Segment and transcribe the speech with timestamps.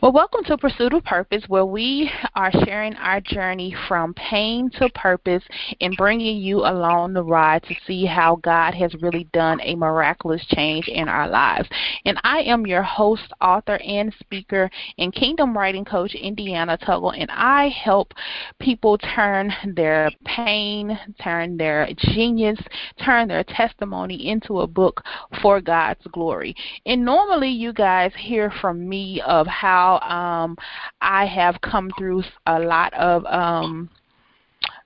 [0.00, 4.88] Well, welcome to Pursuit of Purpose, where we are sharing our journey from pain to
[4.90, 5.42] purpose
[5.80, 10.46] and bringing you along the ride to see how God has really done a miraculous
[10.50, 11.68] change in our lives.
[12.04, 17.28] And I am your host, author, and speaker and kingdom writing coach, Indiana Tuggle, and
[17.32, 18.14] I help
[18.60, 22.60] people turn their pain, turn their genius,
[23.04, 25.02] turn their testimony into a book
[25.42, 26.54] for God's glory.
[26.86, 30.56] And normally, you guys hear from me of how um,
[31.00, 33.90] I have come through a lot of um,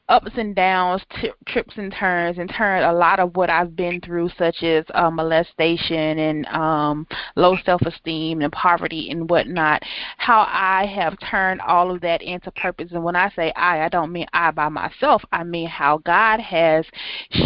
[0.08, 4.00] ups and downs, t- trips and turns, and turned a lot of what I've been
[4.00, 7.06] through, such as uh, molestation and um,
[7.36, 9.82] low self-esteem and poverty and whatnot,
[10.18, 12.90] how I have turned all of that into purpose.
[12.92, 15.22] And when I say I, I don't mean I by myself.
[15.32, 16.84] I mean how God has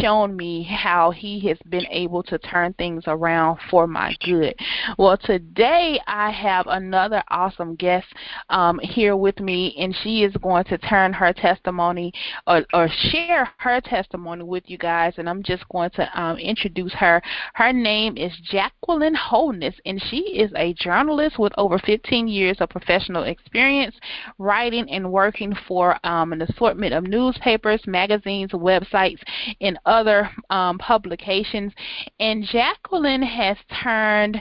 [0.00, 4.55] shown me how He has been able to turn things around for my good.
[4.98, 8.06] Well, today I have another awesome guest
[8.48, 12.12] um, here with me, and she is going to turn her testimony
[12.47, 16.92] or, or share her testimony with you guys, and I'm just going to um, introduce
[16.94, 17.20] her.
[17.55, 22.69] Her name is Jacqueline Holness, and she is a journalist with over 15 years of
[22.69, 23.94] professional experience
[24.39, 29.20] writing and working for um, an assortment of newspapers, magazines, websites,
[29.61, 31.72] and other um, publications.
[32.20, 34.41] And Jacqueline has turned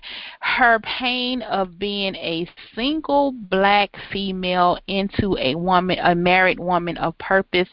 [0.56, 7.18] her pain of being a single black female into a woman, a married woman of
[7.18, 7.68] purpose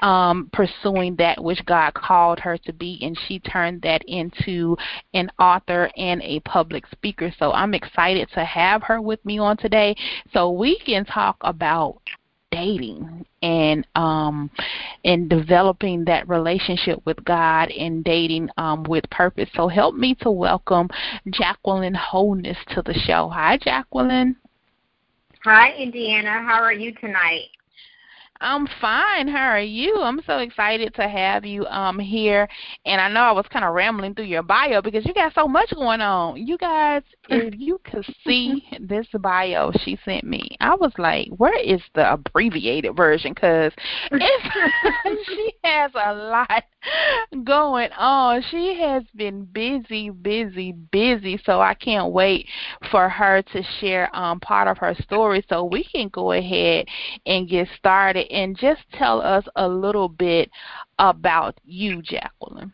[0.00, 4.76] um, pursuing that which God called her to be, and she turned that into
[5.12, 7.32] an author and a public speaker.
[7.38, 9.94] So I'm excited to have her with me on today
[10.32, 12.00] so we can talk about
[12.50, 14.50] dating and um
[15.28, 19.48] developing that relationship with God and dating um with purpose.
[19.54, 20.88] So help me to welcome
[21.30, 23.28] Jacqueline Holness to the show.
[23.28, 24.36] Hi Jacqueline.
[25.44, 27.48] Hi Indiana, how are you tonight?
[28.42, 29.28] I'm fine.
[29.28, 30.00] How are you?
[30.02, 32.48] I'm so excited to have you um here.
[32.84, 35.46] And I know I was kind of rambling through your bio because you got so
[35.46, 36.44] much going on.
[36.44, 41.58] You guys, if you could see this bio she sent me, I was like, where
[41.58, 43.32] is the abbreviated version?
[43.32, 43.72] Because
[44.10, 46.64] she has a lot
[47.44, 48.42] going on.
[48.50, 51.40] She has been busy, busy, busy.
[51.44, 52.48] So I can't wait
[52.90, 56.86] for her to share um part of her story so we can go ahead
[57.24, 60.50] and get started and just tell us a little bit
[60.98, 62.72] about you, Jacqueline.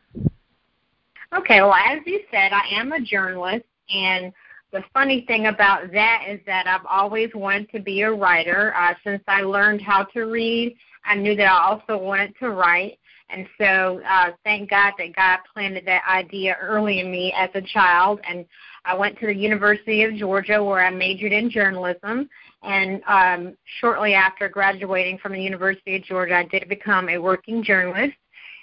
[1.36, 4.32] Okay, well, as you said, I am a journalist, and
[4.72, 8.74] the funny thing about that is that I've always wanted to be a writer.
[8.74, 12.98] Uh, since I learned how to read, I knew that I also wanted to write.
[13.30, 17.60] And so, uh, thank God that God planted that idea early in me as a
[17.60, 18.20] child.
[18.28, 18.46] And
[18.84, 22.28] I went to the University of Georgia where I majored in journalism.
[22.62, 27.62] And um, shortly after graduating from the University of Georgia, I did become a working
[27.62, 28.16] journalist.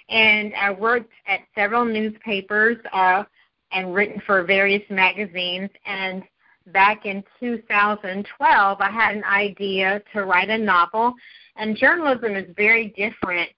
[0.08, 3.24] And I worked at several newspapers uh,
[3.72, 5.70] and written for various magazines.
[5.84, 6.24] And
[6.72, 11.14] back in 2012, I had an idea to write a novel.
[11.56, 13.50] And journalism is very different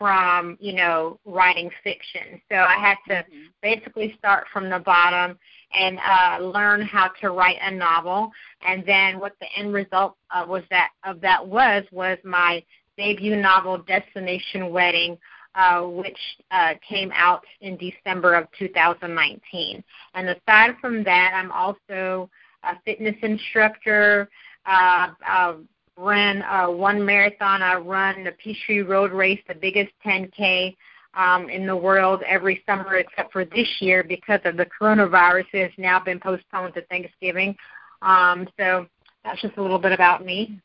[0.00, 2.40] from, you know, writing fiction.
[2.50, 3.46] So I had to mm-hmm.
[3.62, 5.38] basically start from the bottom
[5.78, 8.32] and uh, learn how to write a novel.
[8.66, 12.64] And then what the end result uh, was that of that was was my
[12.96, 15.18] debut novel, Destination Wedding,
[15.54, 16.18] uh, which
[16.50, 19.84] uh, came out in December of 2019.
[20.14, 22.30] And aside from that, I'm also
[22.62, 24.30] a fitness instructor.
[24.64, 25.54] Uh, uh,
[26.00, 27.62] ran uh, one marathon.
[27.62, 30.76] I run the Peachtree Road Race, the biggest 10K
[31.14, 35.46] um, in the world every summer except for this year because of the coronavirus.
[35.52, 37.54] Has now been postponed to Thanksgiving.
[38.02, 38.86] Um, so
[39.24, 40.58] that's just a little bit about me.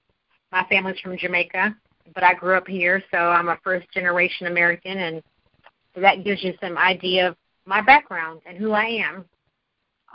[0.52, 1.76] My family's from Jamaica,
[2.14, 5.24] but I grew up here, so I'm a first generation American, and
[5.98, 7.36] that gives you some idea of
[7.66, 9.26] my background and who I am.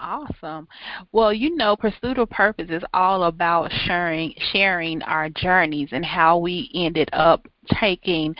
[0.03, 0.67] Awesome.
[1.13, 6.39] Well, you know, Pursuit of Purpose is all about sharing sharing our journeys and how
[6.39, 7.47] we ended up
[7.79, 8.35] taking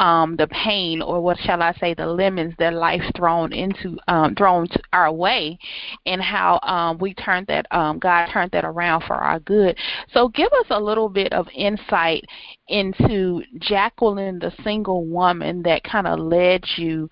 [0.00, 4.34] um, the pain, or what shall I say, the lemons that life thrown into um,
[4.34, 5.56] thrown our way,
[6.04, 9.78] and how um, we turned that um, God turned that around for our good.
[10.12, 12.24] So, give us a little bit of insight
[12.66, 17.08] into Jacqueline, the single woman that kind of led you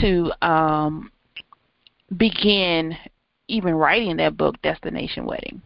[0.00, 1.10] to um,
[2.14, 2.94] begin
[3.48, 5.60] even writing that book, Destination Wedding?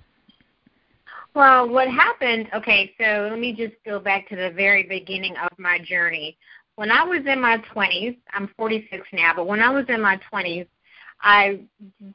[1.35, 5.59] Well, what happened, okay, so let me just go back to the very beginning of
[5.59, 6.37] my journey.
[6.77, 10.21] When I was in my 20s, I'm 46 now, but when I was in my
[10.33, 10.67] 20s,
[11.23, 11.61] I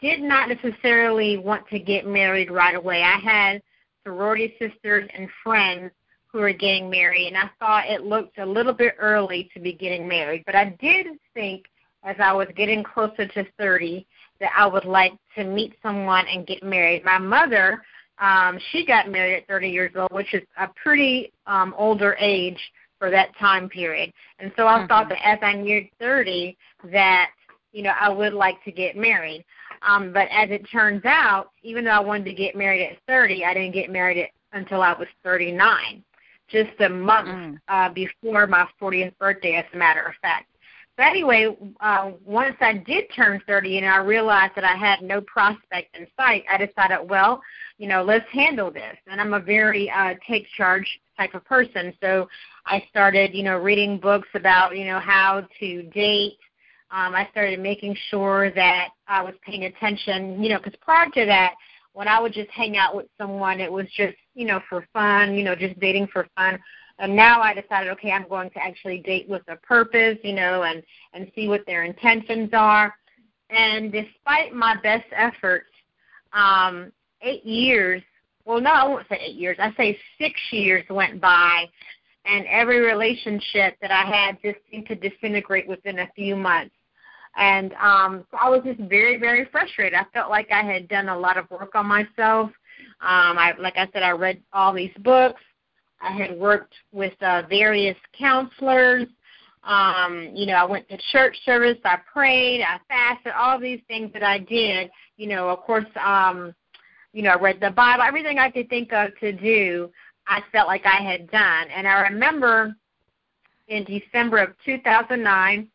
[0.01, 3.01] did not necessarily want to get married right away.
[3.01, 3.61] I had
[4.03, 5.91] sorority sisters and friends
[6.27, 9.73] who were getting married, and I thought it looked a little bit early to be
[9.73, 10.43] getting married.
[10.45, 11.65] But I did think
[12.03, 14.05] as I was getting closer to 30
[14.39, 17.03] that I would like to meet someone and get married.
[17.03, 17.81] My mother,
[18.19, 22.59] um, she got married at 30 years old, which is a pretty um, older age
[22.99, 24.11] for that time period.
[24.39, 24.87] And so I mm-hmm.
[24.87, 26.57] thought that as I neared 30,
[26.91, 27.31] that
[27.71, 29.45] you know I would like to get married.
[29.83, 33.45] Um, but as it turns out, even though I wanted to get married at 30,
[33.45, 36.03] I didn't get married at, until I was 39,
[36.47, 37.57] just a month mm.
[37.67, 40.47] uh, before my 40th birthday, as a matter of fact.
[40.97, 45.21] But anyway, uh, once I did turn 30 and I realized that I had no
[45.21, 47.39] prospect in sight, I decided, well,
[47.77, 48.97] you know, let's handle this.
[49.05, 52.27] And I'm a very uh, take charge type of person, so
[52.65, 56.39] I started, you know, reading books about, you know, how to date.
[56.89, 61.25] Um, I started making sure that I was paying attention, you know, because prior to
[61.27, 61.53] that,
[61.93, 65.35] when I would just hang out with someone, it was just, you know, for fun,
[65.35, 66.57] you know, just dating for fun.
[66.99, 70.63] And now I decided, okay, I'm going to actually date with a purpose, you know,
[70.63, 70.81] and
[71.13, 72.93] and see what their intentions are.
[73.49, 75.69] And despite my best efforts,
[76.33, 76.91] um,
[77.21, 78.01] eight years,
[78.45, 79.57] well, no, I won't say eight years.
[79.59, 81.65] I say six years went by,
[82.25, 86.73] and every relationship that I had just seemed to disintegrate within a few months.
[87.37, 89.93] And um, so I was just very, very frustrated.
[89.93, 92.49] I felt like I had done a lot of work on myself.
[93.01, 95.41] Um, I, like I said, I read all these books.
[96.01, 99.07] I had worked with uh, various counselors.
[99.63, 101.77] Um, you know, I went to church service.
[101.83, 102.61] I prayed.
[102.61, 103.33] I fasted.
[103.37, 104.89] All these things that I did.
[105.17, 106.53] You know, of course, um,
[107.13, 108.03] you know, I read the Bible.
[108.03, 109.89] Everything I could think of to do,
[110.27, 111.67] I felt like I had done.
[111.75, 112.75] And I remember
[113.67, 115.67] in December of 2009,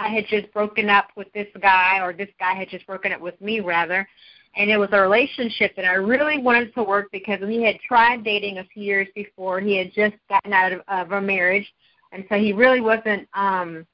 [0.00, 3.20] I had just broken up with this guy, or this guy had just broken up
[3.20, 4.06] with me, rather
[4.56, 8.24] and it was a relationship that I really wanted to work because we had tried
[8.24, 9.60] dating a few years before.
[9.60, 11.66] He had just gotten out of, of a marriage,
[12.12, 13.86] and so he really wasn't, um,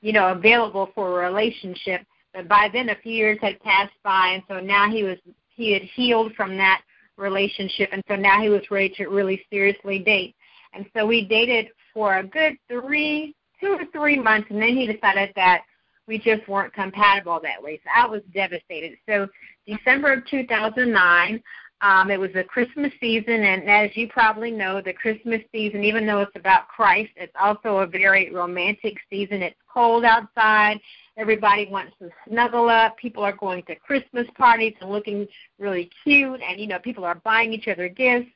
[0.00, 2.02] you know, available for a relationship.
[2.34, 5.18] But by then, a few years had passed by, and so now he was
[5.56, 6.82] he had healed from that
[7.16, 10.34] relationship, and so now he was ready to really seriously date.
[10.72, 14.86] And so we dated for a good three, two or three months, and then he
[14.86, 15.62] decided that
[16.06, 17.80] we just weren't compatible that way.
[17.84, 18.98] So I was devastated.
[19.08, 19.28] So
[19.66, 21.42] December of 2009.
[21.82, 26.06] Um, it was a Christmas season, and as you probably know, the Christmas season, even
[26.06, 29.42] though it's about Christ, it's also a very romantic season.
[29.42, 30.78] It's cold outside.
[31.16, 32.98] Everybody wants to snuggle up.
[32.98, 35.26] People are going to Christmas parties and looking
[35.58, 38.30] really cute, and you know, people are buying each other gifts.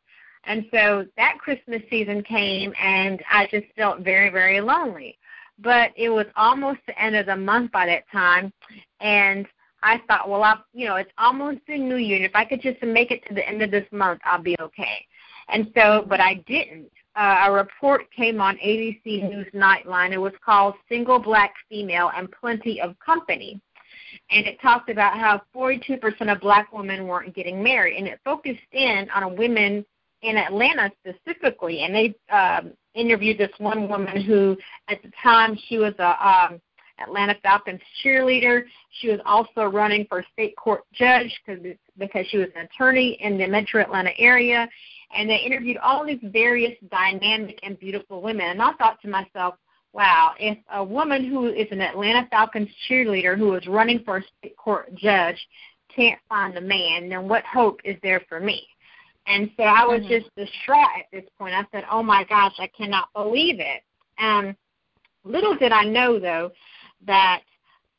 [0.47, 5.19] And so that Christmas season came, and I just felt very, very lonely.
[5.59, 8.53] But it was almost the end of the month by that time,
[9.01, 9.47] and
[9.85, 12.63] I thought, well, I, you know, it's almost the new year, and if I could
[12.63, 15.07] just make it to the end of this month, I'll be okay.
[15.49, 16.91] And so, but I didn't.
[17.15, 20.13] Uh, a report came on ABC News Nightline.
[20.13, 23.61] It was called "Single Black Female and Plenty of Company,"
[24.31, 28.61] and it talked about how 42% of black women weren't getting married, and it focused
[28.73, 29.85] in on women
[30.23, 31.81] in Atlanta specifically.
[31.81, 34.57] And they um, interviewed this one woman who,
[34.89, 36.61] at the time, she was a um,
[36.99, 38.63] Atlanta Falcons cheerleader.
[39.01, 41.33] She was also running for state court judge
[41.99, 44.69] because she was an attorney in the metro Atlanta area.
[45.17, 48.47] And they interviewed all these various dynamic and beautiful women.
[48.47, 49.55] And I thought to myself,
[49.93, 54.25] wow, if a woman who is an Atlanta Falcons cheerleader who is running for a
[54.39, 55.39] state court judge
[55.95, 58.67] can't find a man, then what hope is there for me?
[59.27, 60.09] And so I was mm-hmm.
[60.09, 61.55] just distraught at this point.
[61.55, 63.83] I said, oh my gosh, I cannot believe it.
[64.19, 64.57] Um,
[65.25, 66.51] little did I know, though,
[67.07, 67.43] that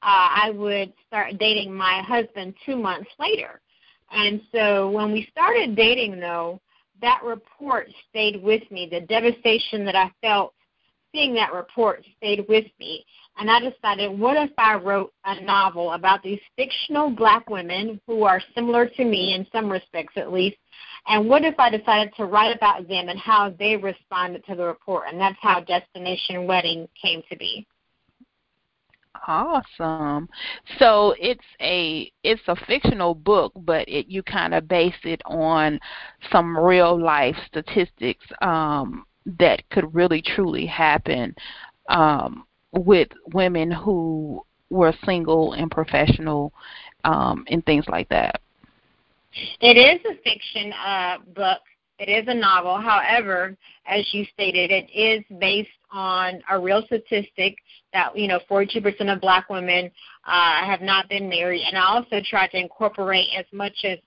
[0.01, 3.61] uh, I would start dating my husband two months later.
[4.11, 6.61] And so when we started dating, though,
[7.01, 8.87] that report stayed with me.
[8.89, 10.53] The devastation that I felt
[11.11, 13.05] seeing that report stayed with me.
[13.37, 18.23] And I decided, what if I wrote a novel about these fictional black women who
[18.23, 20.57] are similar to me in some respects at least?
[21.07, 24.65] And what if I decided to write about them and how they responded to the
[24.65, 25.05] report?
[25.09, 27.67] And that's how Destination Wedding came to be.
[29.27, 30.29] Awesome.
[30.79, 35.79] So it's a it's a fictional book, but it you kind of base it on
[36.31, 39.05] some real life statistics um,
[39.39, 41.35] that could really truly happen
[41.89, 46.51] um, with women who were single and professional
[47.03, 48.41] um, and things like that.
[49.61, 51.59] It is a fiction uh, book.
[51.97, 52.77] It is a novel.
[52.77, 57.55] However, as you stated, it is based on a real statistic
[57.93, 59.89] that you know 42% of black women
[60.25, 63.99] uh, have not been married, and I also tried to incorporate as much as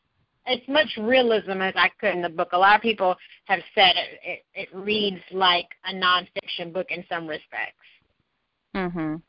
[0.47, 2.51] as much realism as I could in the book.
[2.53, 3.15] A lot of people
[3.45, 7.85] have said it, it, it reads like a nonfiction book in some respects.
[8.75, 9.23] Mhm.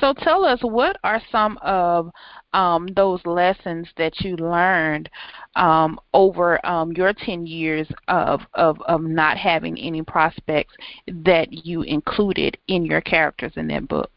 [0.00, 2.10] So tell us, what are some of
[2.52, 5.10] um, those lessons that you learned
[5.56, 10.74] um, over um, your 10 years of, of, of not having any prospects
[11.06, 14.10] that you included in your characters in that book?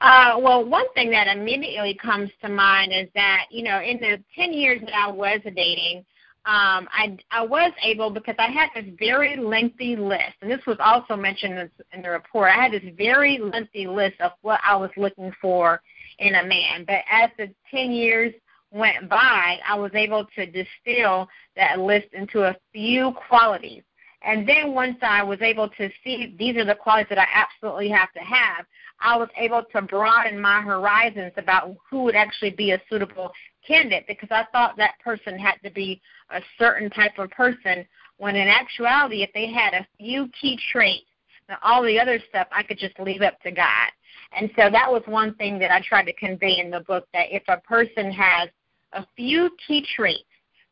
[0.00, 4.22] Uh, well, one thing that immediately comes to mind is that, you know, in the
[4.34, 6.04] 10 years that I was dating,
[6.46, 10.78] um, I, I was able, because I had this very lengthy list, and this was
[10.80, 14.90] also mentioned in the report, I had this very lengthy list of what I was
[14.96, 15.82] looking for
[16.18, 16.84] in a man.
[16.86, 18.32] But as the 10 years
[18.72, 23.82] went by, I was able to distill that list into a few qualities.
[24.22, 27.88] And then once I was able to see these are the qualities that I absolutely
[27.88, 28.66] have to have,
[29.00, 33.32] I was able to broaden my horizons about who would actually be a suitable
[33.66, 37.86] candidate because I thought that person had to be a certain type of person
[38.18, 41.06] when in actuality if they had a few key traits
[41.48, 43.90] and all the other stuff I could just leave up to God.
[44.36, 47.34] And so that was one thing that I tried to convey in the book that
[47.34, 48.50] if a person has
[48.92, 50.24] a few key traits,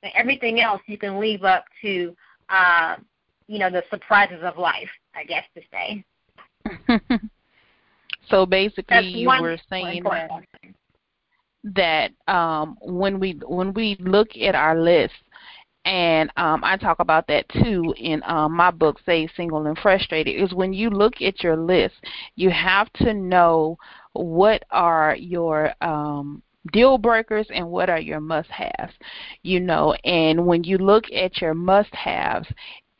[0.02, 2.14] then everything else you can leave up to
[2.50, 2.96] uh,
[3.48, 7.18] you know, the surprises of life, I guess to say.
[8.30, 10.30] So basically, you were saying that
[11.64, 15.14] that um, when we when we look at our list,
[15.84, 20.40] and um, I talk about that too in um, my book, Save Single and Frustrated,
[20.40, 21.94] is when you look at your list,
[22.36, 23.76] you have to know
[24.12, 28.92] what are your um, deal breakers and what are your must haves
[29.42, 32.46] you know and when you look at your must haves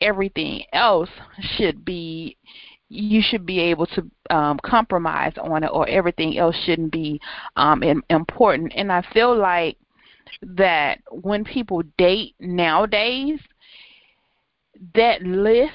[0.01, 1.09] everything else
[1.57, 2.37] should be
[2.89, 7.21] you should be able to um, compromise on it, or everything else shouldn't be
[7.55, 8.73] um, important.
[8.75, 9.77] And I feel like
[10.41, 13.39] that when people date nowadays,
[14.95, 15.73] that list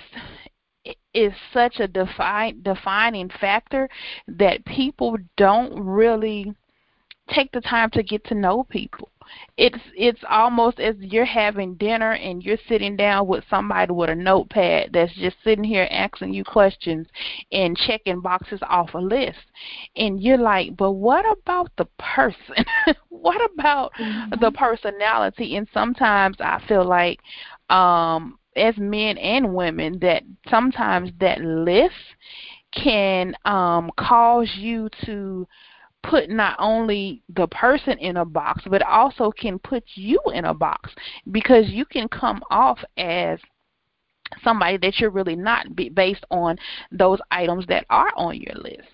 [1.14, 3.88] is such a define, defining factor
[4.26, 6.52] that people don't really
[7.33, 9.09] take the time to get to know people
[9.57, 14.14] it's it's almost as you're having dinner and you're sitting down with somebody with a
[14.14, 17.07] notepad that's just sitting here asking you questions
[17.52, 19.38] and checking boxes off a list.
[19.97, 22.64] And you're like but what about the person?
[23.09, 24.38] What about mm-hmm.
[24.38, 25.57] the personality?
[25.57, 27.21] And sometimes i feel like
[27.71, 31.95] um as men and women that sometimes that list
[32.73, 35.47] can um cause you to
[36.08, 40.54] put not only the person in a box, but also can put you in a
[40.54, 40.90] box
[41.32, 43.38] because you can come off as
[44.42, 46.56] somebody that you're really not based on
[46.90, 48.88] those items that are on your list.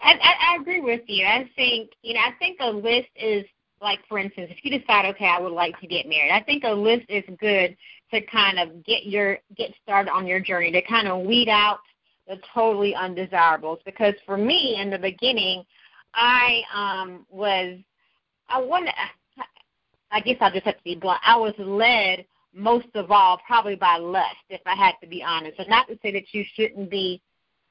[0.00, 1.24] I, I, I agree with you.
[1.24, 3.44] I think you know I think a list is
[3.80, 6.64] like for instance, if you decide okay, I would like to get married, I think
[6.64, 7.76] a list is good
[8.12, 11.78] to kind of get your get started on your journey to kind of weed out
[12.28, 15.64] the totally undesirables because for me in the beginning
[16.14, 17.78] I um was
[18.48, 18.94] I wanted
[20.10, 21.20] I guess I'll just have to be blunt.
[21.24, 25.58] I was led most of all probably by lust if I had to be honest.
[25.58, 27.20] And not to say that you shouldn't be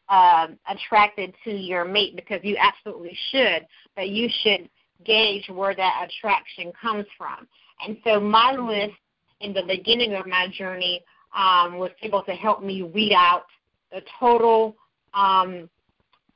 [0.09, 3.65] um attracted to your mate because you absolutely should,
[3.95, 4.69] but you should
[5.05, 7.47] gauge where that attraction comes from.
[7.85, 8.97] And so my list
[9.39, 11.03] in the beginning of my journey
[11.35, 13.45] um, was able to help me weed out
[13.91, 14.75] the total
[15.13, 15.69] um,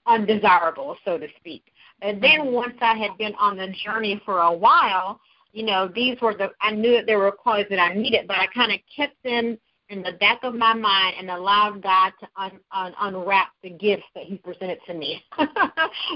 [0.05, 1.63] undesirable, so to speak.
[2.01, 2.53] And then mm-hmm.
[2.53, 5.19] once I had been on the journey for a while,
[5.53, 8.37] you know, these were the I knew that there were qualities that I needed, but
[8.37, 9.57] I kind of kept them
[9.89, 14.03] in the back of my mind and allowed God to un, un, unwrap the gifts
[14.15, 15.23] that He presented to me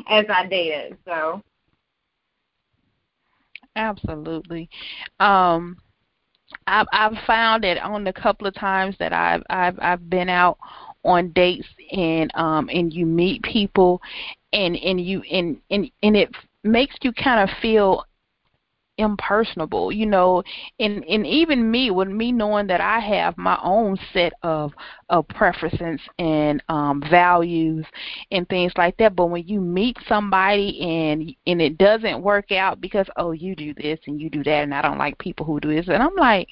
[0.09, 0.97] as I dated.
[1.05, 1.41] So.
[3.75, 4.69] Absolutely.
[5.19, 5.77] Um,
[6.67, 10.57] I've I've found that on the couple of times that I've I've I've been out
[11.03, 14.01] on dates and um and you meet people
[14.53, 16.29] and and you and and and it
[16.63, 18.03] makes you kind of feel
[18.99, 20.43] impersonable you know
[20.81, 24.73] and and even me with me knowing that i have my own set of
[25.07, 27.85] of preferences and um values
[28.31, 32.81] and things like that but when you meet somebody and and it doesn't work out
[32.81, 35.61] because oh you do this and you do that and i don't like people who
[35.61, 36.49] do this and i'm like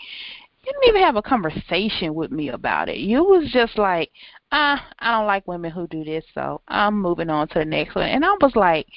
[0.67, 2.97] you didn't even have a conversation with me about it.
[2.97, 4.11] You was just like,
[4.51, 7.95] ah, I don't like women who do this, so I'm moving on to the next
[7.95, 8.09] one.
[8.09, 8.87] And I was like,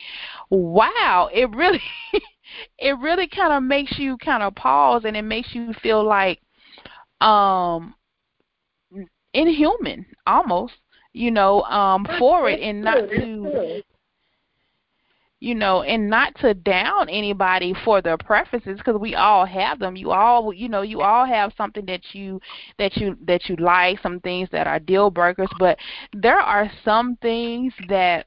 [0.51, 1.83] wow, it really,
[2.79, 6.41] it really kind of makes you kind of pause, and it makes you feel like,
[7.21, 7.95] um,
[9.35, 10.75] inhuman almost,
[11.13, 13.83] you know, um, for it, and not to
[15.41, 19.97] you know, and not to down anybody for their preferences because we all have them.
[19.97, 22.41] You all, you know, you all have something that you
[22.79, 25.79] that you that you like, some things that are deal breakers, but
[26.13, 28.27] there are some things that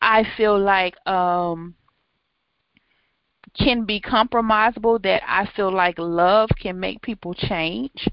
[0.00, 1.74] I feel like um
[3.58, 8.08] can be compromisable that I feel like love can make people change.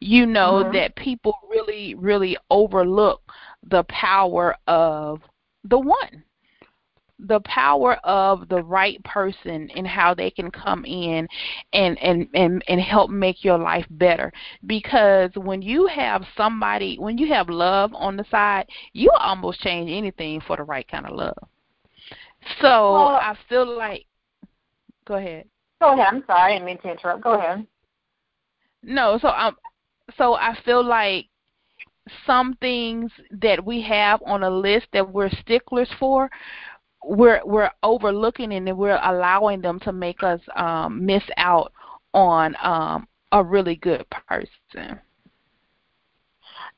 [0.00, 0.74] You know mm-hmm.
[0.74, 3.22] that people really really overlook
[3.62, 5.22] the power of
[5.66, 6.24] the one
[7.18, 11.28] the power of the right person and how they can come in
[11.72, 14.32] and and and and help make your life better.
[14.66, 19.90] Because when you have somebody when you have love on the side you almost change
[19.90, 21.38] anything for the right kind of love.
[22.60, 24.06] So well, i feel like
[25.06, 25.46] go ahead.
[25.80, 26.06] Go ahead.
[26.10, 26.54] I'm sorry.
[26.54, 27.22] I didn't mean to interrupt.
[27.22, 27.66] Go ahead.
[28.82, 29.56] No so um
[30.18, 31.26] so i feel like
[32.26, 36.30] some things that we have on a list that we're sticklers for
[37.06, 41.72] we're we're overlooking and we're allowing them to make us um, miss out
[42.12, 44.98] on um, a really good person.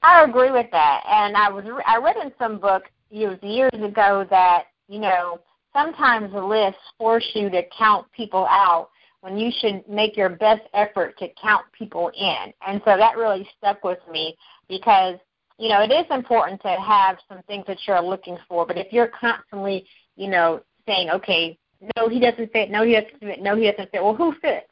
[0.02, 4.26] I agree with that, and I was I read in some book years years ago
[4.30, 5.40] that you know
[5.72, 8.88] sometimes the list force you to count people out
[9.20, 13.48] when you should make your best effort to count people in, and so that really
[13.58, 14.36] stuck with me
[14.68, 15.16] because
[15.58, 18.92] you know it is important to have some things that you're looking for, but if
[18.92, 21.58] you're constantly you know, saying, okay,
[21.96, 24.02] no, he doesn't fit, no, he doesn't fit, no, he doesn't fit.
[24.02, 24.66] Well, who fits?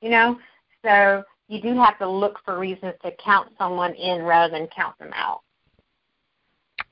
[0.00, 0.38] You know,
[0.84, 4.98] so you do have to look for reasons to count someone in rather than count
[4.98, 5.40] them out.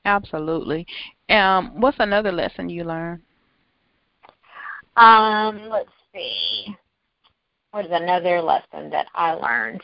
[0.05, 0.85] Absolutely.
[1.29, 3.21] Um, what's another lesson you learned?
[4.95, 6.75] Um, let's see.
[7.71, 9.81] What is another lesson that I learned?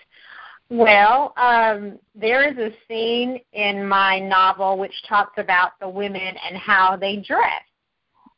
[0.69, 6.57] Well, um, there is a scene in my novel which talks about the women and
[6.57, 7.61] how they dress.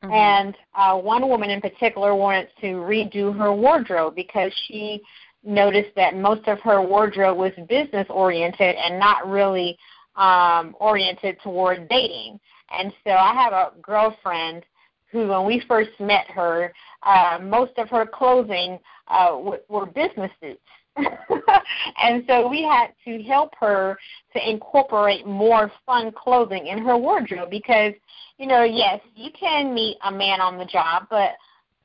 [0.03, 0.13] Mm-hmm.
[0.13, 5.01] And uh, one woman in particular wanted to redo her wardrobe because she
[5.43, 9.77] noticed that most of her wardrobe was business oriented and not really
[10.15, 12.39] um, oriented toward dating.
[12.71, 14.63] And so I have a girlfriend
[15.11, 20.31] who, when we first met her, uh, most of her clothing uh, w- were business
[20.41, 20.59] suits.
[22.01, 23.97] and so we had to help her
[24.33, 27.93] to incorporate more fun clothing in her wardrobe because,
[28.37, 31.31] you know, yes, you can meet a man on the job, but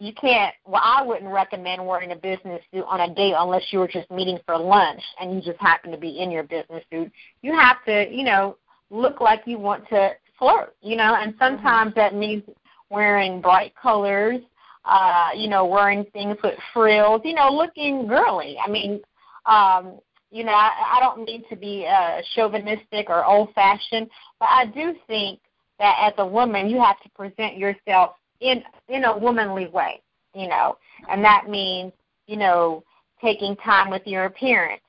[0.01, 3.79] you can't well I wouldn't recommend wearing a business suit on a date unless you
[3.79, 7.12] were just meeting for lunch and you just happen to be in your business suit.
[7.42, 8.57] You have to, you know,
[8.88, 11.44] look like you want to flirt, you know, and mm-hmm.
[11.44, 12.42] sometimes that means
[12.88, 14.40] wearing bright colors,
[14.85, 18.57] uh, you know, wearing things with frills, you know, looking girly.
[18.64, 19.01] I mean,
[19.47, 19.99] um,
[20.31, 24.66] you know, I, I don't mean to be uh, chauvinistic or old fashioned, but I
[24.66, 25.40] do think
[25.79, 30.01] that as a woman, you have to present yourself in in a womanly way,
[30.35, 30.77] you know,
[31.11, 31.93] and that means,
[32.27, 32.85] you know,
[33.21, 34.83] taking time with your appearance,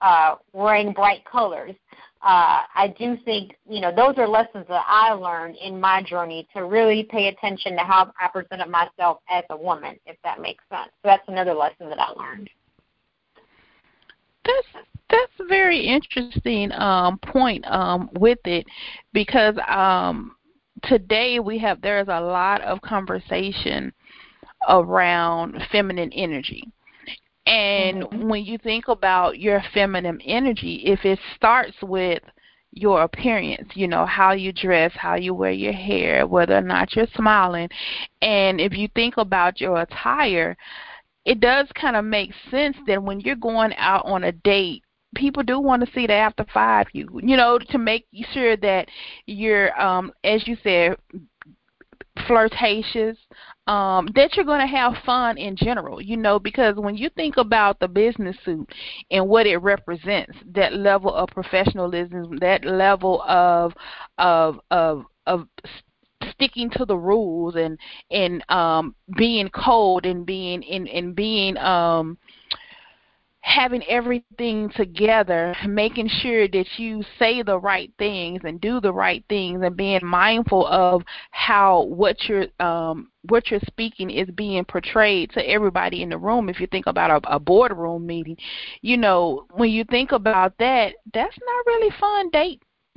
[0.00, 1.74] uh, wearing bright colors.
[2.22, 6.46] Uh, I do think, you know, those are lessons that I learned in my journey
[6.54, 10.62] to really pay attention to how I presented myself as a woman, if that makes
[10.70, 10.90] sense.
[10.96, 12.50] So that's another lesson that I learned.
[14.44, 18.66] That's that's a very interesting um, point um, with it
[19.12, 20.36] because um,
[20.84, 23.92] today we have there's a lot of conversation
[24.68, 26.70] around feminine energy.
[27.50, 28.28] And mm-hmm.
[28.28, 32.22] when you think about your feminine energy, if it starts with
[32.70, 36.94] your appearance, you know, how you dress, how you wear your hair, whether or not
[36.94, 37.68] you're smiling,
[38.22, 40.56] and if you think about your attire,
[41.24, 44.84] it does kind of make sense that when you're going out on a date
[45.16, 48.86] people do want to see the after five you you know to make sure that
[49.26, 50.96] you're um as you said
[52.26, 53.16] flirtatious
[53.66, 57.36] um that you're going to have fun in general you know because when you think
[57.36, 58.68] about the business suit
[59.10, 63.72] and what it represents that level of professionalism that level of
[64.18, 65.46] of of of
[66.32, 67.78] sticking to the rules and
[68.10, 72.18] and um being cold and being and, and being um
[73.50, 79.24] having everything together, making sure that you say the right things and do the right
[79.28, 85.30] things and being mindful of how what you're um what you're speaking is being portrayed
[85.32, 86.48] to everybody in the room.
[86.48, 88.36] If you think about a, a boardroom meeting,
[88.82, 92.62] you know, when you think about that, that's not really fun date.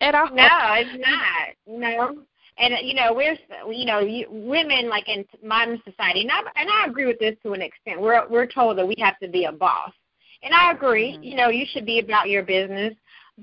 [0.00, 0.30] at all.
[0.32, 1.48] No, it's not.
[1.66, 2.22] No.
[2.58, 3.38] And you know we're
[3.72, 7.36] you know you, women like in modern society, and I and I agree with this
[7.44, 8.00] to an extent.
[8.00, 9.92] We're we're told that we have to be a boss,
[10.42, 11.12] and I agree.
[11.12, 11.22] Mm-hmm.
[11.22, 12.94] You know you should be about your business,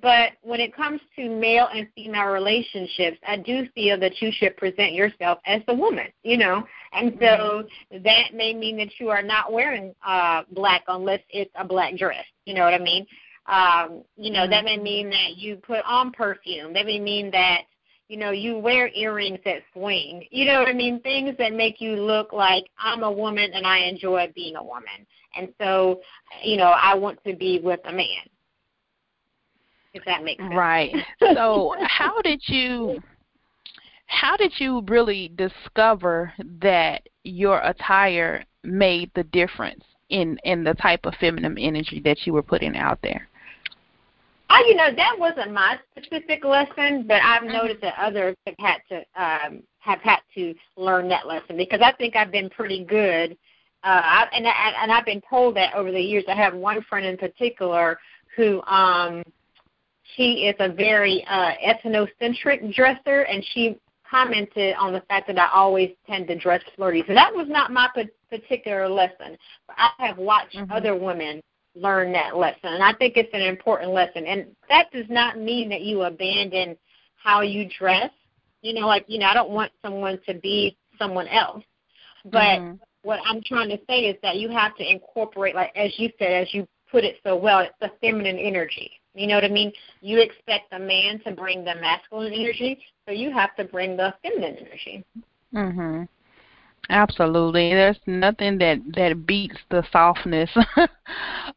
[0.01, 4.57] But when it comes to male and female relationships, I do feel that you should
[4.57, 6.65] present yourself as a woman, you know.
[6.91, 8.03] And so mm-hmm.
[8.03, 12.25] that may mean that you are not wearing uh black unless it's a black dress.
[12.45, 13.05] You know what I mean?
[13.47, 14.51] Um, you know, mm-hmm.
[14.51, 16.73] that may mean that you put on perfume.
[16.73, 17.61] That may mean that
[18.07, 20.25] you know, you wear earrings that swing.
[20.29, 20.99] You know what I mean?
[21.01, 25.05] Things that make you look like I'm a woman and I enjoy being a woman.
[25.35, 26.01] And so,
[26.43, 28.29] you know, I want to be with a man.
[29.93, 30.53] If that makes sense.
[30.53, 30.93] Right.
[31.33, 33.01] So, how did you
[34.07, 41.05] how did you really discover that your attire made the difference in in the type
[41.05, 43.27] of feminine energy that you were putting out there?
[44.49, 47.53] Oh, you know, that wasn't my specific lesson, but I've mm-hmm.
[47.53, 51.91] noticed that others have had to um, have had to learn that lesson because I
[51.93, 53.37] think I've been pretty good.
[53.83, 56.23] Uh, I, and I, and I've been told that over the years.
[56.27, 57.99] I have one friend in particular
[58.35, 59.23] who um,
[60.15, 63.77] she is a very uh, ethnocentric dresser, and she
[64.09, 67.03] commented on the fact that I always tend to dress flirty.
[67.07, 67.89] So that was not my
[68.29, 69.37] particular lesson.
[69.67, 70.71] But I have watched mm-hmm.
[70.71, 71.41] other women
[71.75, 72.73] learn that lesson.
[72.73, 74.25] And I think it's an important lesson.
[74.25, 76.77] And that does not mean that you abandon
[77.21, 78.11] how you dress.
[78.61, 81.63] You know, like, you know, I don't want someone to be someone else.
[82.25, 82.75] But mm-hmm.
[83.03, 86.31] what I'm trying to say is that you have to incorporate, like, as you said,
[86.31, 88.91] as you put it so well, it's the feminine energy.
[89.13, 89.71] You know what I mean?
[90.01, 94.13] You expect the man to bring the masculine energy, so you have to bring the
[94.21, 95.05] feminine energy.
[95.53, 96.07] Mhm.
[96.89, 97.69] Absolutely.
[97.69, 100.49] There's nothing that that beats the softness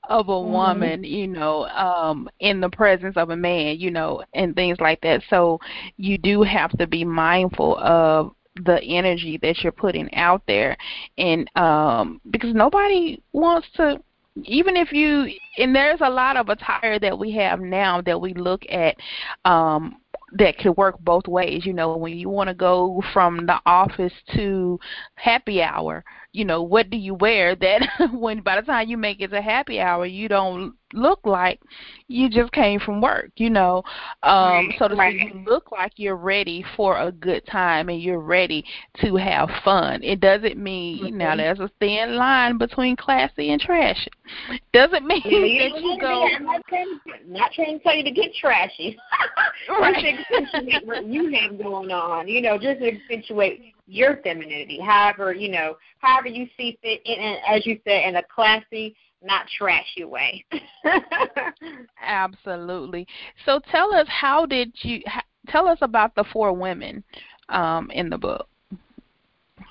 [0.09, 0.53] of a mm-hmm.
[0.53, 5.01] woman, you know, um in the presence of a man, you know, and things like
[5.03, 5.23] that.
[5.29, 5.59] So
[5.97, 8.33] you do have to be mindful of
[8.65, 10.77] the energy that you're putting out there
[11.17, 14.01] and um because nobody wants to
[14.45, 18.35] even if you and there's a lot of attire that we have now that we
[18.35, 18.97] look at
[19.45, 19.97] um
[20.33, 21.65] that could work both ways.
[21.65, 24.79] You know, when you want to go from the office to
[25.15, 29.21] happy hour, you know, what do you wear that when by the time you make
[29.21, 31.61] it to happy hour, you don't look like
[32.07, 33.83] you just came from work, you know.
[34.23, 38.65] Um so that you look like you're ready for a good time and you're ready
[39.03, 40.03] to have fun.
[40.03, 41.19] It doesn't mean mm-hmm.
[41.19, 44.11] now there's a thin line between classy and trashy.
[44.73, 48.11] Doesn't mean yeah, that you go I'm not trying, not trying to tell you to
[48.11, 48.97] get trashy.
[49.69, 49.95] right.
[49.95, 52.29] just accentuate what you have going on.
[52.29, 57.39] You know, just accentuate your femininity, however, you know, however you see fit, in, and
[57.49, 60.45] as you said, in a classy, not trashy way.
[62.03, 63.07] Absolutely.
[63.45, 65.03] So tell us, how did you
[65.49, 67.03] tell us about the four women
[67.49, 68.49] um, in the book?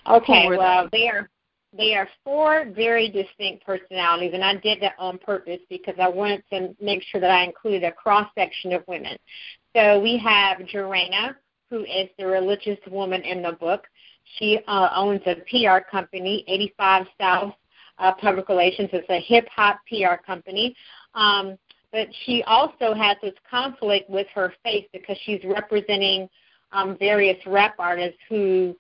[0.08, 1.00] Okay, well, they?
[1.00, 1.30] they are
[1.78, 6.44] they are four very distinct personalities, and I did that on purpose because I wanted
[6.52, 9.18] to make sure that I included a cross section of women.
[9.76, 11.36] So we have Joanna,
[11.70, 13.86] who is the religious woman in the book.
[14.38, 17.54] She uh, owns a PR company, 85 South
[18.00, 18.90] uh, Public Relations.
[18.94, 20.76] It's a hip hop PR company.
[21.16, 21.58] Um,
[21.92, 26.30] but she also has this conflict with her faith because she's representing
[26.72, 28.76] um, various rap artists who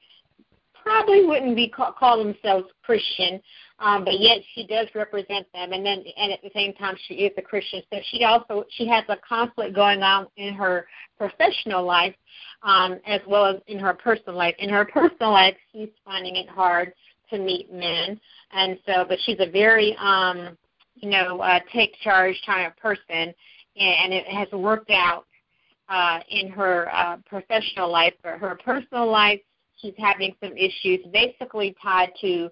[0.83, 3.41] probably wouldn't be call, call themselves Christian,
[3.79, 5.73] um, but yet she does represent them.
[5.73, 7.81] And then, and at the same time, she is a Christian.
[7.91, 12.15] So she also she has a conflict going on in her professional life,
[12.63, 14.55] um, as well as in her personal life.
[14.59, 16.93] In her personal life, she's finding it hard
[17.29, 18.19] to meet men,
[18.51, 20.57] and so, but she's a very, um,
[20.95, 23.33] you know, uh, take charge kind of person,
[23.75, 25.25] and it has worked out
[25.89, 28.13] uh, in her uh, professional life.
[28.23, 29.39] But her personal life,
[29.77, 32.49] she's having some issues, basically tied to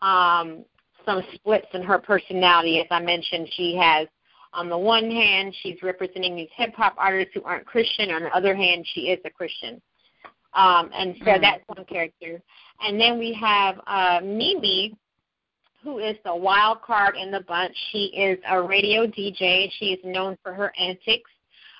[0.00, 0.64] um,
[1.04, 2.80] some splits in her personality.
[2.80, 4.08] As I mentioned, she has,
[4.52, 8.10] on the one hand, she's representing these hip hop artists who aren't Christian.
[8.10, 9.80] On the other hand, she is a Christian.
[10.54, 11.42] Um, and so mm-hmm.
[11.42, 12.40] that's one character.
[12.80, 14.94] And then we have uh, Mimi,
[15.82, 17.74] who is the wild card in the bunch.
[17.90, 19.70] She is a radio DJ.
[19.78, 21.30] She is known for her antics.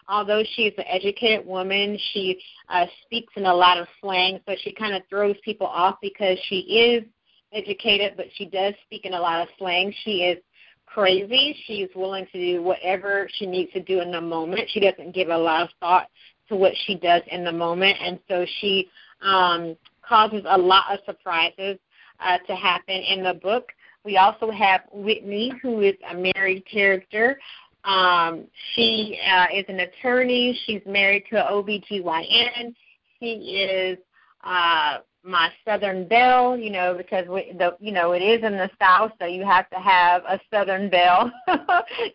[0.09, 4.57] Although she is an educated woman, she uh, speaks in a lot of slang, so
[4.63, 7.05] she kind of throws people off because she is
[7.53, 9.95] educated, but she does speak in a lot of slang.
[10.03, 10.39] She is
[10.87, 11.57] crazy.
[11.67, 14.69] She's willing to do whatever she needs to do in the moment.
[14.69, 16.09] She doesn't give a lot of thought
[16.49, 18.89] to what she does in the moment, and so she
[19.23, 19.77] um,
[20.07, 21.79] causes a lot of surprises
[22.21, 23.73] uh, to happen in the book.
[24.05, 27.39] We also have Whitney, who is a married character.
[27.85, 30.59] Um, she uh, is an attorney.
[30.67, 32.75] She's married to an OBGYN.
[33.21, 33.99] She is
[34.45, 38.71] uh, my Southern Belle, you know, because we, the you know it is in the
[38.81, 41.31] South, so you have to have a Southern Belle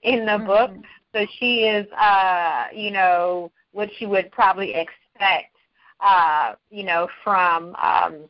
[0.03, 0.45] in the mm-hmm.
[0.45, 0.71] book.
[1.13, 5.55] so she is, uh, you know, what you would probably expect,
[5.99, 8.27] uh, you know, from um,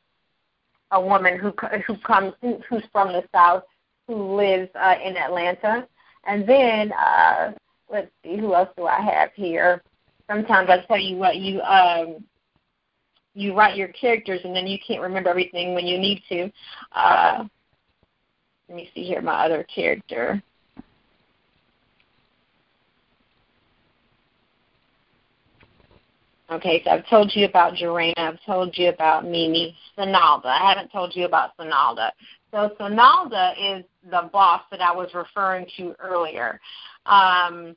[0.91, 1.53] a woman who
[1.88, 3.63] who comes who's from the South
[4.07, 5.88] who lives uh, in Atlanta.
[6.25, 7.53] And then uh,
[7.89, 9.81] let's see, who else do I have here?
[10.29, 12.25] Sometimes I tell you what you um,
[13.33, 16.51] you write your characters and then you can't remember everything when you need to.
[16.91, 17.45] Uh,
[18.67, 20.43] let me see here, my other character.
[26.49, 28.17] Okay, so I've told you about Jarena.
[28.17, 29.75] I've told you about Mimi.
[29.97, 30.45] Sonalda.
[30.45, 32.12] I haven't told you about Sonalda.
[32.51, 36.60] So Sonalda is the boss that I was referring to earlier.
[37.05, 37.75] Um,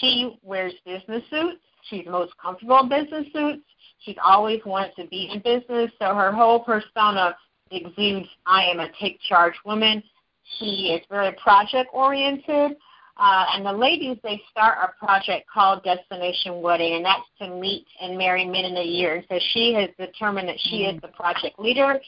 [0.00, 1.60] she wears business suits.
[1.88, 3.62] She's most comfortable in business suits.
[4.00, 7.36] She's always wanted to be in business, so her whole persona
[7.70, 10.02] exudes I am a take charge woman.
[10.58, 12.76] She is very project oriented.
[13.18, 17.84] Uh, and the ladies, they start a project called Destination Wedding, and that's to meet
[18.00, 19.16] and marry men in a year.
[19.16, 22.00] And so she has determined that she is the project leader.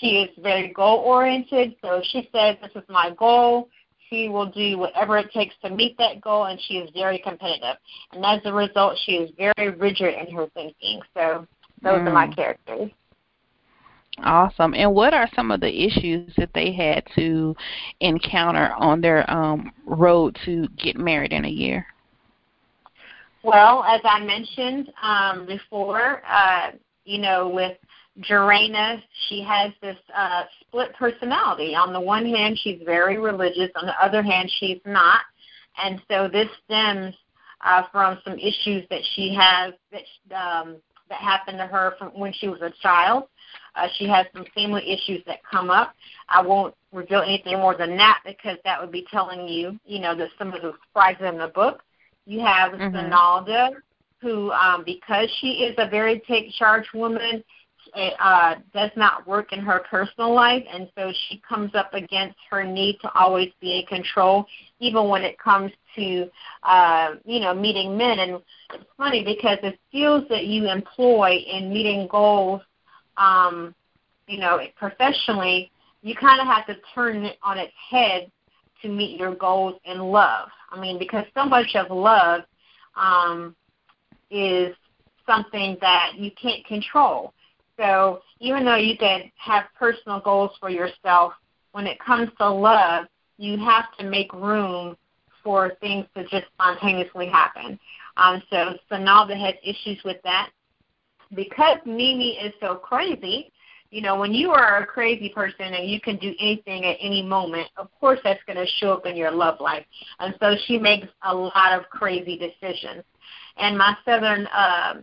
[0.00, 1.76] She is very goal oriented.
[1.82, 3.68] So she says, This is my goal.
[4.08, 7.76] She will do whatever it takes to meet that goal, and she is very competitive.
[8.12, 11.00] And as a result, she is very rigid in her thinking.
[11.12, 11.46] So
[11.82, 12.06] those mm.
[12.06, 12.36] are my mm.
[12.36, 12.90] characters.
[14.22, 14.74] Awesome.
[14.74, 17.54] And what are some of the issues that they had to
[18.00, 21.86] encounter on their um, road to get married in a year?
[23.42, 26.72] Well, as I mentioned um, before, uh,
[27.04, 27.76] you know, with
[28.20, 31.74] Jarena, she has this uh, split personality.
[31.74, 33.70] On the one hand, she's very religious.
[33.76, 35.20] On the other hand, she's not.
[35.82, 37.14] And so this stems
[37.64, 40.76] uh, from some issues that she has that um,
[41.08, 43.24] that happened to her from when she was a child.
[43.76, 45.94] Uh, she has some family issues that come up.
[46.28, 50.14] I won't reveal anything more than that because that would be telling you, you know,
[50.16, 51.82] that some of the surprises in the book.
[52.24, 52.96] You have mm-hmm.
[52.96, 53.70] Sonalda,
[54.20, 57.44] who, um, because she is a very take charge woman,
[57.94, 62.36] it uh, does not work in her personal life, and so she comes up against
[62.50, 64.46] her need to always be in control,
[64.80, 66.28] even when it comes to,
[66.62, 68.18] uh, you know, meeting men.
[68.18, 68.42] And
[68.74, 72.60] it's funny because the skills that you employ in meeting goals,
[73.16, 73.74] um,
[74.26, 75.70] you know, professionally,
[76.02, 78.30] you kind of have to turn it on its head
[78.82, 80.48] to meet your goals in love.
[80.70, 82.42] I mean, because so much of love
[82.96, 83.56] um,
[84.30, 84.74] is
[85.26, 87.32] something that you can't control.
[87.78, 91.32] So even though you can have personal goals for yourself,
[91.72, 93.06] when it comes to love,
[93.38, 94.96] you have to make room
[95.44, 97.78] for things to just spontaneously happen.
[98.16, 100.50] Um, so Sonalda has issues with that.
[101.34, 103.52] Because Mimi is so crazy,
[103.90, 107.22] you know, when you are a crazy person and you can do anything at any
[107.22, 109.84] moment, of course that's going to show up in your love life.
[110.18, 113.04] And so she makes a lot of crazy decisions.
[113.56, 114.94] And my southern uh,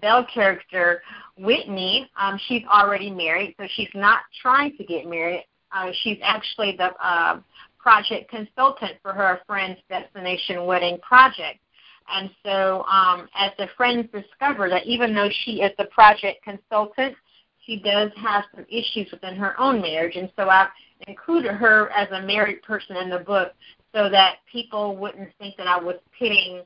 [0.00, 1.02] Belle character,
[1.38, 5.46] Whitney, um, she's already married, so she's not trying to get married.
[5.72, 7.40] Uh, she's actually the uh,
[7.78, 11.58] project consultant for her friend's destination wedding project.
[12.12, 17.16] And so, um, as the friends discover that even though she is the project consultant,
[17.64, 20.16] she does have some issues within her own marriage.
[20.16, 20.68] And so, I've
[21.06, 23.52] included her as a married person in the book
[23.94, 26.62] so that people wouldn't think that I was pitting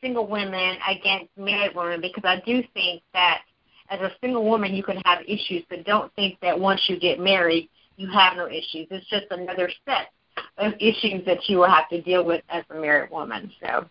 [0.00, 3.42] single women against married women because I do think that
[3.90, 7.18] as a single woman you can have issues, but don't think that once you get
[7.18, 8.86] married you have no issues.
[8.90, 10.12] It's just another set
[10.56, 13.50] of issues that you will have to deal with as a married woman.
[13.60, 13.84] So,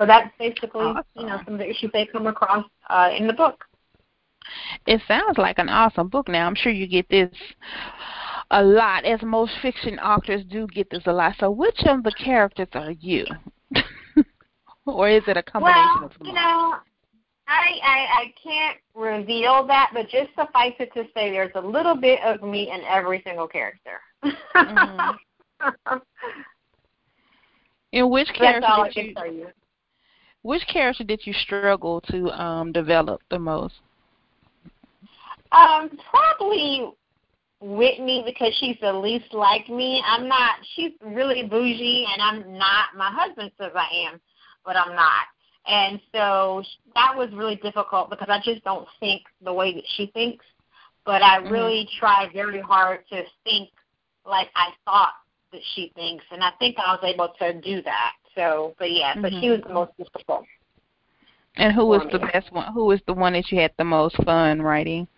[0.00, 1.04] so that's basically awesome.
[1.14, 3.64] you know some of the issues they come across uh, in the book.
[4.86, 6.28] It sounds like an awesome book.
[6.28, 7.30] Now I'm sure you get this
[8.50, 11.34] a lot, as most fiction authors do get this a lot.
[11.38, 13.26] So, which of the characters are you?
[14.86, 16.26] or is it a combination well, of them?
[16.26, 16.74] You know,
[17.46, 21.94] I, I I can't reveal that, but just suffice it to say, there's a little
[21.94, 24.00] bit of me in every single character.
[24.24, 25.96] mm-hmm.
[27.92, 29.46] In which character did you, you,
[30.42, 33.74] Which character did you struggle to um develop the most?
[35.52, 36.90] Um, probably
[37.60, 40.02] Whitney because she's the least like me.
[40.06, 40.56] I'm not.
[40.74, 42.96] She's really bougie, and I'm not.
[42.96, 44.20] My husband says I am
[44.64, 45.26] but I'm not.
[45.66, 46.62] And so
[46.94, 50.44] that was really difficult because I just don't think the way that she thinks.
[51.04, 51.52] But I mm-hmm.
[51.52, 51.98] really mm-hmm.
[51.98, 53.70] try very hard to think
[54.26, 55.14] like I thought
[55.52, 58.12] that she thinks, and I think I was able to do that.
[58.34, 59.22] So, but yeah, mm-hmm.
[59.22, 60.44] but she was the most difficult.
[61.56, 62.72] And who was the best one?
[62.72, 65.08] Who was the one that you had the most fun writing?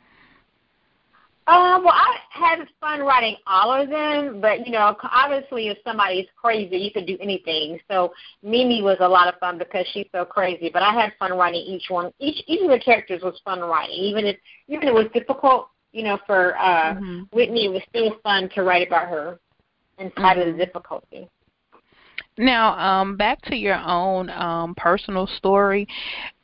[1.49, 6.27] Um, well, I had fun writing all of them, but you know, obviously, if somebody's
[6.37, 7.81] crazy, you could do anything.
[7.91, 8.13] So
[8.45, 10.71] Mimi was a lot of fun because she's so crazy.
[10.73, 12.13] But I had fun writing each one.
[12.21, 14.37] Each each of the characters was fun writing, even if
[14.69, 15.69] even if it was difficult.
[15.91, 17.23] You know, for uh mm-hmm.
[17.33, 19.41] Whitney, it was still fun to write about her
[19.99, 20.41] in spite mm-hmm.
[20.41, 20.59] of the mm-hmm.
[20.59, 21.29] difficulty.
[22.39, 25.87] Now, um, back to your own um, personal story.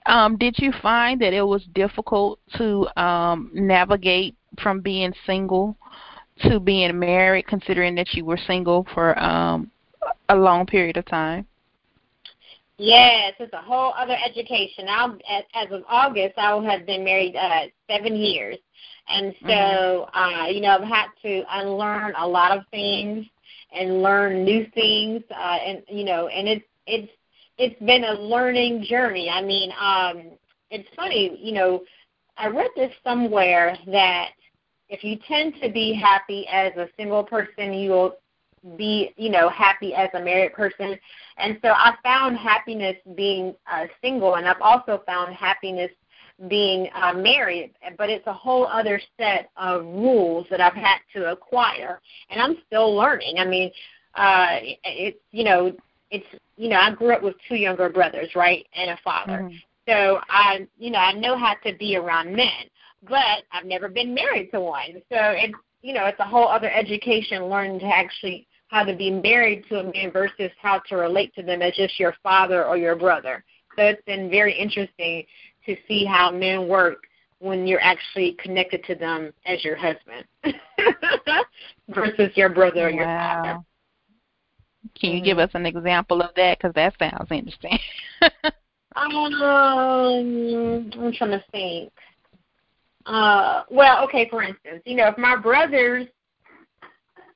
[0.07, 5.77] Um, did you find that it was difficult to um, navigate from being single
[6.42, 9.70] to being married, considering that you were single for um,
[10.29, 11.46] a long period of time?
[12.77, 14.87] Yes, it's a whole other education.
[14.87, 15.16] Now,
[15.55, 18.57] as of August, I will have been married uh, seven years,
[19.09, 20.18] and so mm-hmm.
[20.18, 23.27] uh, you know I've had to unlearn a lot of things
[23.73, 27.13] and learn new things, uh, and you know, and it's it's
[27.59, 29.29] it's been a learning journey.
[29.29, 30.39] I mean, um,
[30.71, 31.83] it's funny, you know,
[32.37, 34.31] I read this somewhere that
[34.89, 38.15] if you tend to be happy as a single person, you'll
[38.77, 40.99] be, you know, happy as a married person.
[41.37, 45.91] And so I found happiness being uh, single, and I've also found happiness
[46.48, 47.74] being uh, married.
[47.96, 52.59] But it's a whole other set of rules that I've had to acquire, and I'm
[52.66, 53.38] still learning.
[53.38, 53.70] I mean,
[54.14, 55.72] uh, it's you know,
[56.11, 59.40] it's you know, I grew up with two younger brothers, right, and a father.
[59.42, 59.57] Mm-hmm.
[59.88, 62.68] So I, you know, I know how to be around men
[63.07, 64.94] but I've never been married to one.
[65.09, 69.11] So it's you know it's a whole other education learning to actually how to be
[69.11, 72.77] married to a man versus how to relate to them as just your father or
[72.77, 73.44] your brother.
[73.77, 75.24] So it's been very interesting
[75.69, 77.05] to see how men work
[77.41, 80.25] when you're actually connected to them as your husband
[81.89, 83.43] versus your brother or your wow.
[83.43, 83.59] father.
[85.01, 86.59] Can you give us an example of that?
[86.59, 87.79] Because that sounds interesting.
[88.97, 89.35] um,
[90.97, 91.93] I'm trying to think.
[93.07, 96.07] Uh, well, okay, for instance, you know, if my brothers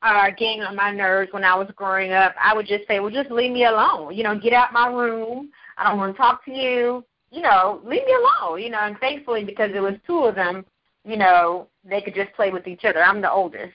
[0.02, 3.10] are getting on my nerves when I was growing up, I would just say, well,
[3.10, 4.14] just leave me alone.
[4.14, 5.50] You know, get out my room.
[5.78, 7.04] I don't want to talk to you.
[7.32, 8.62] You know, leave me alone.
[8.62, 10.64] You know, and thankfully, because there was two of them,
[11.04, 13.02] you know, they could just play with each other.
[13.02, 13.72] I'm the oldest.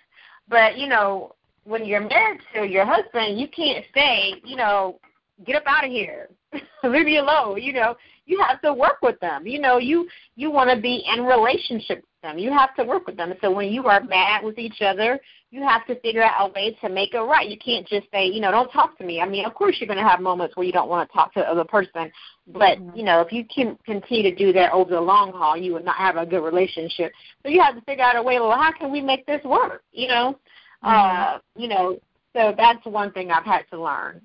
[0.48, 1.34] But, you know,
[1.66, 5.00] when you're married to your husband, you can't say, you know,
[5.46, 6.30] get up out of here.
[6.84, 7.62] leave me alone.
[7.62, 9.46] You know, you have to work with them.
[9.46, 12.38] You know, you you want to be in relationship them.
[12.38, 13.34] You have to work with them.
[13.42, 15.20] So when you are mad with each other,
[15.52, 17.48] you have to figure out a way to make it right.
[17.48, 19.22] You can't just say, you know, don't talk to me.
[19.22, 21.34] I mean, of course you're going to have moments where you don't want to talk
[21.34, 22.12] to the other person,
[22.48, 22.98] but mm-hmm.
[22.98, 25.86] you know, if you can continue to do that over the long haul, you would
[25.86, 27.12] not have a good relationship.
[27.44, 28.40] So you have to figure out a way.
[28.40, 29.84] Well, how can we make this work?
[29.92, 30.40] You know,
[30.84, 31.36] mm-hmm.
[31.36, 32.00] uh, you know.
[32.34, 34.22] So that's one thing I've had to learn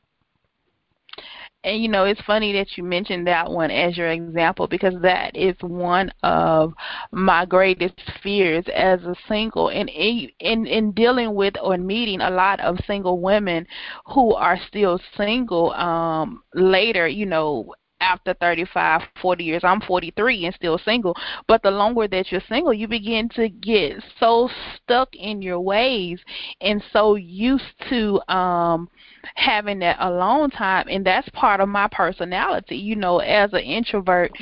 [1.64, 5.36] and you know it's funny that you mentioned that one as your example because that
[5.36, 6.72] is one of
[7.12, 12.60] my greatest fears as a single and in in dealing with or meeting a lot
[12.60, 13.66] of single women
[14.06, 19.62] who are still single um later you know after 35, 40 years.
[19.64, 21.16] I'm 43 and still single.
[21.46, 26.18] But the longer that you're single, you begin to get so stuck in your ways
[26.60, 28.88] and so used to um
[29.36, 32.76] having that alone time and that's part of my personality.
[32.76, 34.32] You know, as an introvert,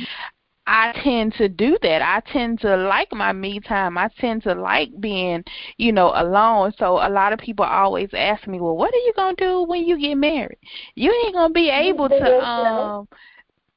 [0.67, 2.01] I tend to do that.
[2.01, 3.99] I tend to like my me time.
[3.99, 5.43] I tend to like being,
[5.79, 6.73] you know, alone.
[6.79, 9.63] So a lot of people always ask me, "Well, what are you going to do
[9.65, 10.59] when you get married?
[10.95, 13.09] You ain't going to be able to um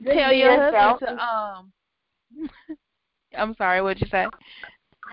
[0.03, 0.99] tell your yourself.
[0.99, 1.71] husband to um
[3.37, 4.27] I'm sorry, what'd you say?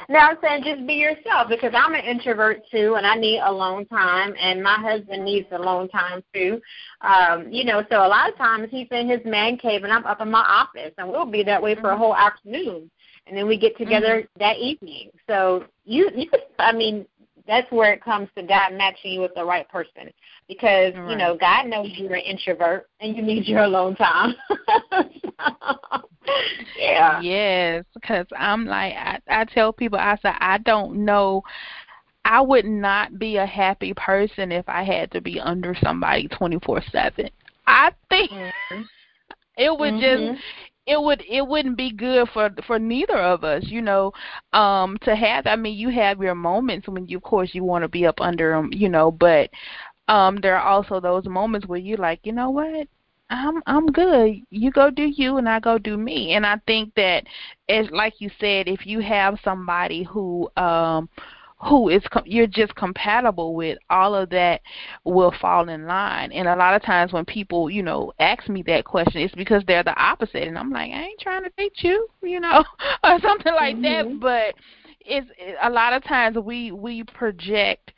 [0.08, 3.86] No, I'm saying just be yourself because I'm an introvert too, and I need alone
[3.86, 6.60] time, and my husband needs alone time too.
[7.00, 10.06] Um, you know, so a lot of times he's in his man cave, and I'm
[10.06, 12.90] up in my office, and we'll be that way for a whole afternoon,
[13.26, 14.40] and then we get together mm-hmm.
[14.40, 15.10] that evening.
[15.28, 17.06] So you, you, I mean,
[17.46, 20.10] that's where it comes to God matching you with the right person
[20.48, 21.10] because right.
[21.10, 24.34] you know God knows you're an introvert and you need your alone time.
[26.78, 27.20] yeah.
[27.20, 31.42] Yes, because I'm like I, I tell people I say I don't know.
[32.24, 36.58] I would not be a happy person if I had to be under somebody twenty
[36.64, 37.30] four seven.
[37.66, 38.82] I think mm-hmm.
[39.56, 40.34] it would mm-hmm.
[40.34, 40.42] just
[40.86, 44.12] it would it wouldn't be good for for neither of us you know
[44.52, 47.82] um to have i mean you have your moments when you of course you want
[47.82, 49.50] to be up under them you know but
[50.08, 52.88] um there are also those moments where you're like you know what
[53.30, 54.42] I'm I'm good.
[54.50, 56.32] You go do you and I go do me.
[56.34, 57.24] And I think that
[57.68, 61.08] as like you said, if you have somebody who um
[61.62, 64.62] who is com- you're just compatible with, all of that
[65.04, 66.32] will fall in line.
[66.32, 69.62] And a lot of times when people, you know, ask me that question, it's because
[69.66, 72.64] they're the opposite, and I'm like, I ain't trying to date you, you know,
[73.04, 73.82] or something like mm-hmm.
[73.82, 74.20] that.
[74.20, 74.54] But
[75.00, 75.26] it's
[75.62, 77.92] a lot of times we we project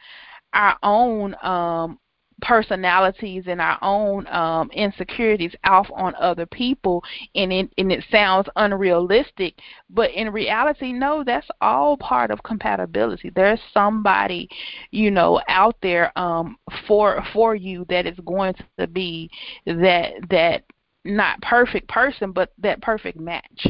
[0.54, 1.98] our own um
[2.42, 7.02] personalities and our own um, insecurities off on other people,
[7.34, 9.54] and it and it sounds unrealistic.
[9.88, 13.30] But in reality, no, that's all part of compatibility.
[13.30, 14.48] There's somebody,
[14.90, 19.30] you know, out there um, for for you that is going to be
[19.66, 20.64] that that
[21.04, 23.66] not perfect person but that perfect match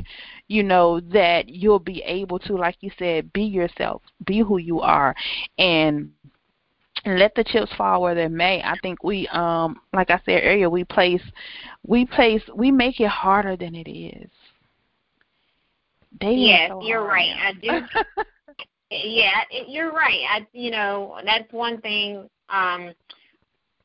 [0.49, 4.81] you know that you'll be able to like you said be yourself be who you
[4.81, 5.14] are
[5.57, 6.11] and
[7.05, 8.62] and let the chips fall where they may.
[8.62, 11.22] I think we, um, like I said earlier, we place,
[11.86, 14.30] we place, we make it harder than it is.
[16.20, 17.34] Dating yes, so you're right.
[17.62, 17.76] Now.
[17.76, 18.24] I do.
[18.90, 20.20] yeah, you're right.
[20.30, 22.28] I, you know, that's one thing.
[22.48, 22.92] Um,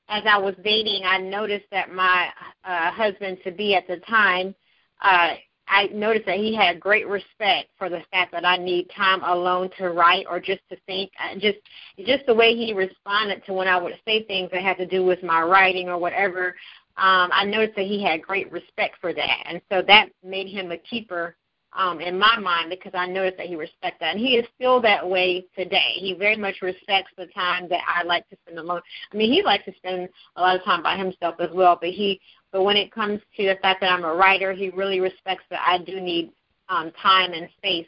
[0.10, 2.30] as I was dating, I noticed that my
[2.64, 4.56] uh, husband to be at the time,
[5.02, 5.36] uh,
[5.70, 9.70] I noticed that he had great respect for the fact that I need time alone
[9.78, 11.12] to write or just to think.
[11.40, 11.58] Just
[12.06, 15.04] just the way he responded to when I would say things that had to do
[15.04, 16.56] with my writing or whatever.
[16.98, 20.72] Um, I noticed that he had great respect for that, and so that made him
[20.72, 21.36] a keeper
[21.74, 24.82] um, in my mind because I noticed that he respects that, and he is still
[24.82, 25.94] that way today.
[25.96, 28.82] He very much respects the time that I like to spend alone.
[29.12, 31.90] I mean, he likes to spend a lot of time by himself as well, but
[31.90, 32.20] he
[32.52, 35.60] but when it comes to the fact that I'm a writer, he really respects that
[35.66, 36.32] I do need
[36.70, 37.88] um, time and space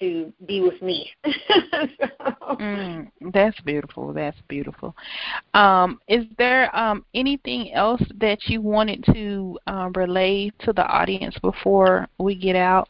[0.00, 1.10] to be with me.
[1.24, 2.08] so.
[2.56, 4.12] mm, that's beautiful.
[4.12, 4.94] That's beautiful.
[5.54, 11.36] Um, is there um, anything else that you wanted to um, relay to the audience
[11.40, 12.88] before we get out?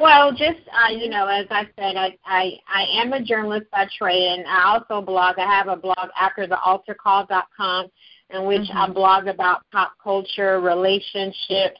[0.00, 3.86] Well, just uh, you know, as I said, I, I I am a journalist by
[3.96, 5.38] trade, and I also blog.
[5.38, 7.86] I have a blog after the altarcall.com
[8.30, 8.76] in which mm-hmm.
[8.76, 11.78] I blog about pop culture, relationships,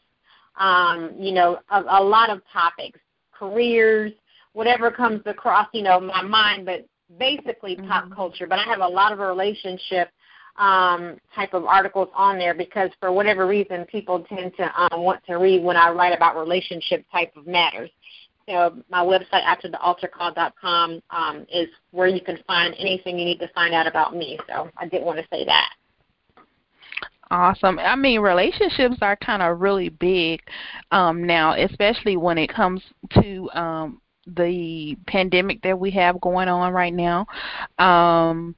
[0.56, 3.00] um, you know, a, a lot of topics,
[3.32, 4.12] careers,
[4.52, 6.86] whatever comes across, you know, my mind, but
[7.18, 7.88] basically mm-hmm.
[7.88, 8.46] pop culture.
[8.46, 10.08] But I have a lot of relationship
[10.56, 15.24] um, type of articles on there because for whatever reason people tend to um, want
[15.26, 17.90] to read when I write about relationship type of matters.
[18.48, 23.38] So my website after the altarcall.com um, is where you can find anything you need
[23.38, 24.38] to find out about me.
[24.46, 25.70] So I did want to say that.
[27.30, 27.78] Awesome.
[27.78, 30.40] I mean, relationships are kind of really big
[30.90, 32.82] um, now, especially when it comes
[33.22, 37.26] to um, the pandemic that we have going on right now.
[37.78, 38.54] Um,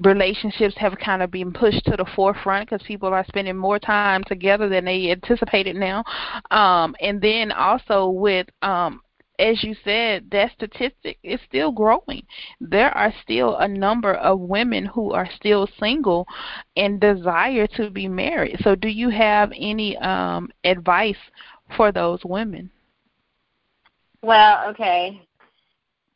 [0.00, 4.22] relationships have kind of been pushed to the forefront because people are spending more time
[4.24, 6.04] together than they anticipated now.
[6.50, 9.00] Um, and then also with um,
[9.38, 12.22] as you said, that statistic is still growing.
[12.60, 16.26] There are still a number of women who are still single
[16.76, 18.60] and desire to be married.
[18.62, 21.16] So, do you have any um, advice
[21.76, 22.70] for those women?
[24.22, 25.20] Well, okay.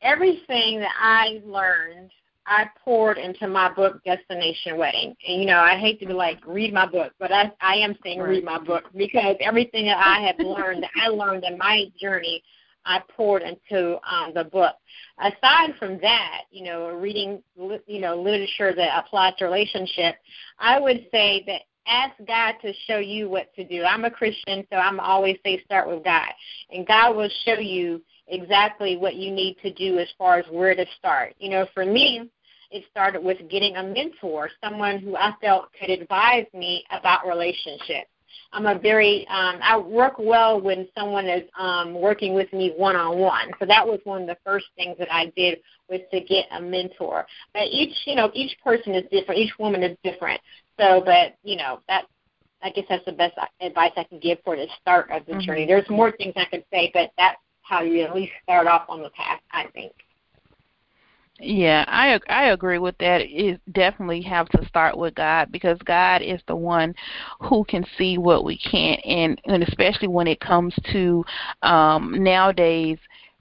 [0.00, 2.10] Everything that I learned,
[2.48, 5.14] I poured into my book, Destination Wedding.
[5.26, 7.96] And you know, I hate to be like read my book, but I I am
[8.02, 8.28] saying right.
[8.28, 12.42] read my book because everything that I have learned, that I learned in my journey
[12.88, 14.74] I poured into um, the book.
[15.18, 17.42] Aside from that, you know, reading,
[17.86, 20.16] you know, literature that applies to relationship,
[20.58, 23.82] I would say that ask God to show you what to do.
[23.82, 26.28] I'm a Christian, so I'm always say start with God,
[26.70, 30.74] and God will show you exactly what you need to do as far as where
[30.74, 31.34] to start.
[31.38, 32.30] You know, for me,
[32.70, 38.10] it started with getting a mentor, someone who I felt could advise me about relationships.
[38.52, 42.96] I'm a very um, I work well when someone is um, working with me one
[42.96, 43.50] on one.
[43.58, 45.58] So that was one of the first things that I did
[45.88, 47.26] was to get a mentor.
[47.52, 49.40] But each you know each person is different.
[49.40, 50.40] Each woman is different.
[50.78, 52.06] So, but you know that
[52.62, 55.40] I guess that's the best advice I can give for the start of the mm-hmm.
[55.40, 55.66] journey.
[55.66, 59.02] There's more things I could say, but that's how you at least start off on
[59.02, 59.40] the path.
[59.52, 59.92] I think.
[61.40, 63.20] Yeah, I I agree with that.
[63.20, 66.94] It definitely have to start with God because God is the one
[67.40, 71.24] who can see what we can't, and and especially when it comes to
[71.62, 72.98] um, nowadays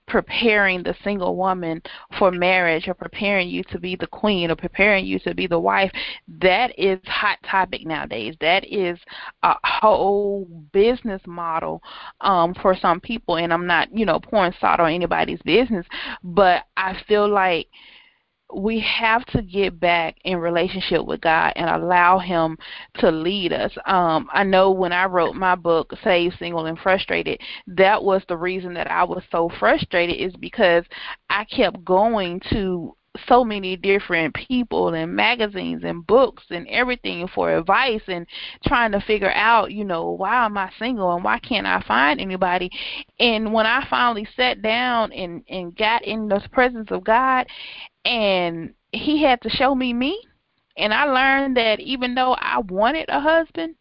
[0.07, 1.81] preparing the single woman
[2.17, 5.59] for marriage or preparing you to be the queen or preparing you to be the
[5.59, 5.91] wife
[6.41, 8.35] that is hot topic nowadays.
[8.39, 8.97] That is
[9.43, 11.81] a whole business model
[12.21, 13.37] um for some people.
[13.37, 15.85] And i'm not you know pouring salt on anybody's business
[16.23, 17.67] but i feel like
[18.53, 22.57] we have to get back in relationship with God and allow Him
[22.99, 23.71] to lead us.
[23.85, 28.37] Um, I know when I wrote my book, Saved, Single, and Frustrated, that was the
[28.37, 30.85] reason that I was so frustrated is because
[31.29, 32.95] I kept going to
[33.27, 38.27] so many different people and magazines and books and everything for advice and
[38.65, 42.19] trying to figure out, you know, why am I single and why can't I find
[42.19, 42.69] anybody?
[43.19, 47.47] And when I finally sat down and and got in the presence of God
[48.07, 50.19] and he had to show me me.
[50.77, 53.75] And I learned that even though I wanted a husband,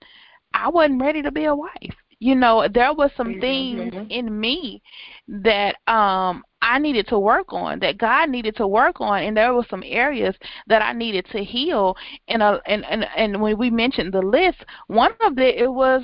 [0.52, 1.94] I wasn't ready to be a wife.
[2.18, 3.40] You know there was some mm-hmm.
[3.40, 4.82] things in me
[5.28, 9.52] that um I needed to work on that God needed to work on and there
[9.52, 10.34] were some areas
[10.66, 11.94] that I needed to heal.
[12.26, 16.02] And uh, and and and when we mentioned the list one of the it was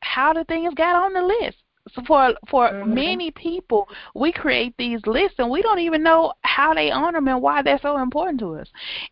[0.00, 1.56] how the things got on the list
[1.92, 2.94] so for for mm-hmm.
[2.94, 7.28] many people, we create these lists and we don't even know how they on them
[7.28, 8.68] and why they're so important to us.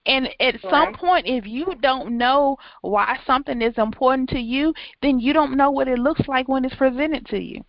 [0.07, 0.71] And at right.
[0.71, 5.57] some point, if you don't know why something is important to you, then you don't
[5.57, 7.63] know what it looks like when it's presented to you.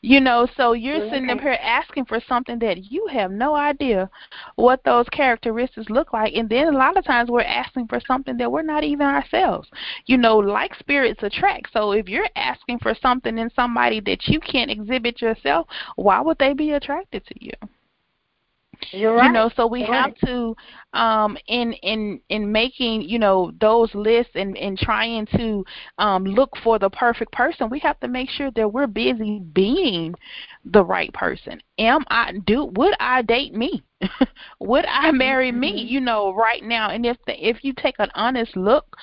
[0.00, 1.10] You know, so you're okay.
[1.10, 4.08] sitting up here asking for something that you have no idea
[4.54, 6.34] what those characteristics look like.
[6.34, 9.68] And then a lot of times we're asking for something that we're not even ourselves.
[10.06, 11.72] You know, like spirits attract.
[11.72, 16.38] So if you're asking for something in somebody that you can't exhibit yourself, why would
[16.38, 17.52] they be attracted to you?
[18.92, 19.26] You're right.
[19.26, 20.20] You know, so we You're have right.
[20.26, 20.56] to
[20.94, 25.64] um in in in making, you know, those lists and and trying to
[25.98, 30.14] um look for the perfect person, we have to make sure that we're busy being
[30.64, 31.60] the right person.
[31.78, 33.82] Am I do would I date me?
[34.60, 35.92] would I marry me, mm-hmm.
[35.92, 36.90] you know, right now?
[36.90, 38.96] And if the, if you take an honest look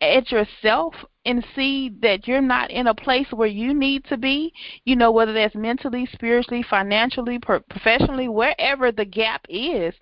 [0.00, 0.94] at yourself
[1.30, 4.52] and see that you're not in a place where you need to be,
[4.84, 9.94] you know, whether that's mentally, spiritually, financially, professionally, wherever the gap is,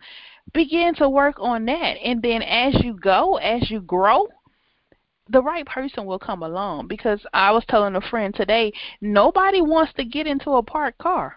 [0.54, 1.96] begin to work on that.
[2.02, 4.28] And then as you go, as you grow,
[5.28, 8.72] the right person will come along because I was telling a friend today,
[9.02, 11.36] nobody wants to get into a parked car.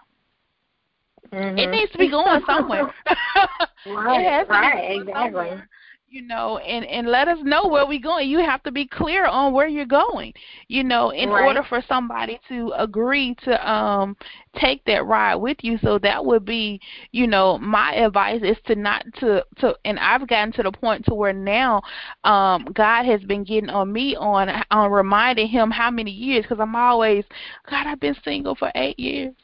[1.30, 1.58] Mm-hmm.
[1.58, 2.84] It needs to be going somewhere.
[3.86, 5.12] right, right, exactly.
[5.12, 5.68] Somewhere
[6.12, 8.28] you know, and and let us know where we're going.
[8.28, 10.34] You have to be clear on where you're going,
[10.68, 11.42] you know, in right.
[11.42, 14.14] order for somebody to agree to um
[14.60, 15.78] take that ride with you.
[15.78, 16.80] So that would be,
[17.12, 21.06] you know, my advice is to not to to and I've gotten to the point
[21.06, 21.80] to where now
[22.24, 26.58] um God has been getting on me on on reminding him how many years cuz
[26.60, 27.24] I'm always
[27.70, 29.34] God, I've been single for 8 years.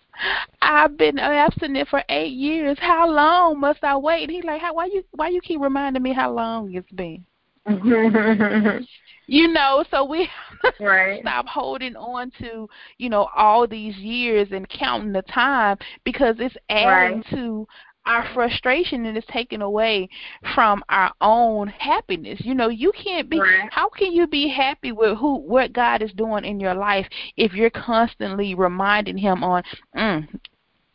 [0.61, 2.77] I've been abstinent for eight years.
[2.81, 4.31] How long must I wait?
[4.31, 7.25] He's like, how, why you why you keep reminding me how long it's been?
[9.27, 10.29] you know, so we
[10.81, 11.21] right.
[11.21, 16.57] stop holding on to you know all these years and counting the time because it's
[16.71, 17.31] adding right.
[17.31, 17.69] to
[18.09, 20.09] our frustration and it's taken away
[20.55, 22.41] from our own happiness.
[22.43, 23.69] You know, you can't be right.
[23.71, 27.07] how can you be happy with who what God is doing in your life
[27.37, 29.63] if you're constantly reminding him on
[29.97, 30.27] mm,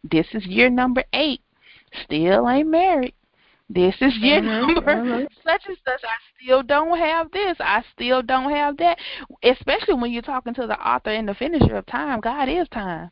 [0.09, 1.39] this is year number 8
[2.03, 3.13] still ain't married
[3.69, 5.25] this is year mm-hmm, number mm-hmm.
[5.45, 6.01] such and such.
[6.03, 7.55] I still don't have this.
[7.59, 8.97] I still don't have that.
[9.41, 12.19] Especially when you're talking to the author and the finisher of time.
[12.19, 13.09] God is time.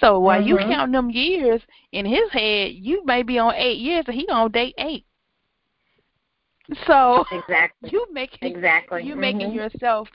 [0.00, 0.48] So while mm-hmm.
[0.48, 1.60] you count them years
[1.92, 5.04] in his head, you may be on eight years and he gonna date eight.
[6.86, 7.90] So exactly.
[7.92, 9.20] you make exactly you mm-hmm.
[9.20, 10.08] making yourself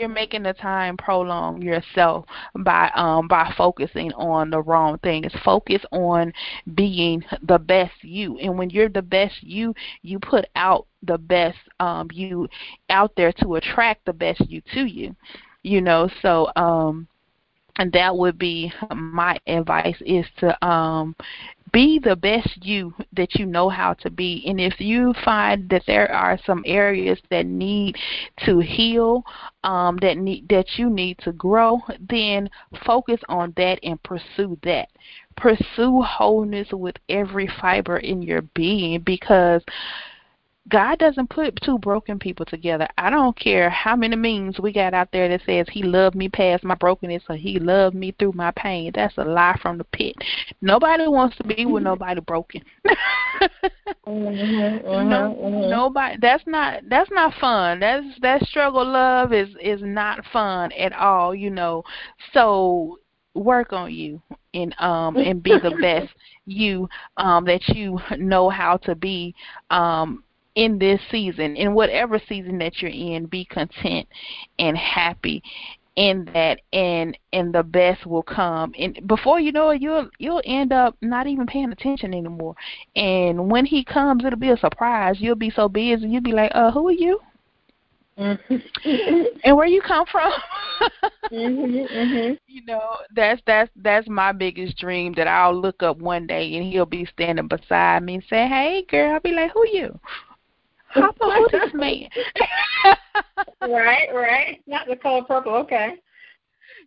[0.00, 2.24] you're making the time prolong yourself
[2.60, 5.30] by um by focusing on the wrong things.
[5.44, 6.32] Focus on
[6.74, 8.38] being the best you.
[8.38, 12.48] And when you're the best you, you put out the best um you
[12.88, 15.14] out there to attract the best you to you.
[15.62, 17.06] You know, so um
[17.76, 21.14] and that would be my advice is to um
[21.72, 24.44] be the best you that you know how to be.
[24.46, 27.96] And if you find that there are some areas that need
[28.44, 29.24] to heal
[29.64, 32.48] um that need that you need to grow then
[32.86, 34.88] focus on that and pursue that.
[35.36, 39.62] Pursue wholeness with every fiber in your being because
[40.70, 42.88] God doesn't put two broken people together.
[42.96, 46.28] I don't care how many memes we got out there that says he loved me
[46.28, 48.92] past my brokenness or he loved me through my pain.
[48.94, 50.14] That's a lie from the pit.
[50.60, 52.62] Nobody wants to be with nobody broken.
[52.86, 55.70] mm-hmm, mm-hmm, no, mm-hmm.
[55.70, 56.16] nobody.
[56.20, 56.82] That's not.
[56.88, 57.80] That's not fun.
[57.80, 58.86] That's that struggle.
[58.86, 61.34] Love is is not fun at all.
[61.34, 61.82] You know.
[62.32, 62.98] So
[63.34, 64.20] work on you
[64.54, 66.12] and um and be the best
[66.46, 69.34] you um that you know how to be
[69.70, 70.24] um
[70.54, 74.08] in this season, in whatever season that you're in, be content
[74.58, 75.42] and happy
[75.96, 80.40] in that and and the best will come and before you know it you'll you'll
[80.44, 82.54] end up not even paying attention anymore
[82.94, 86.52] and when he comes it'll be a surprise you'll be so busy you'll be like
[86.54, 87.20] uh who are you
[88.20, 89.22] Mm-hmm.
[89.44, 90.30] and where you come from.
[91.32, 92.34] mm-hmm, mm-hmm.
[92.46, 96.70] You know, that's that's that's my biggest dream that I'll look up one day and
[96.70, 99.98] he'll be standing beside me and say, "Hey, girl," I'll be like, "Who you?"
[100.90, 102.08] How about this man?
[103.62, 104.60] right, right.
[104.66, 105.54] Not the color purple.
[105.54, 105.96] Okay.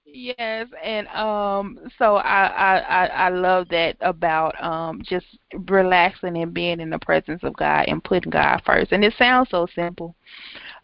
[0.05, 5.25] Yes, and um so I, I I I love that about um just
[5.67, 8.91] relaxing and being in the presence of God and putting God first.
[8.91, 10.15] And it sounds so simple.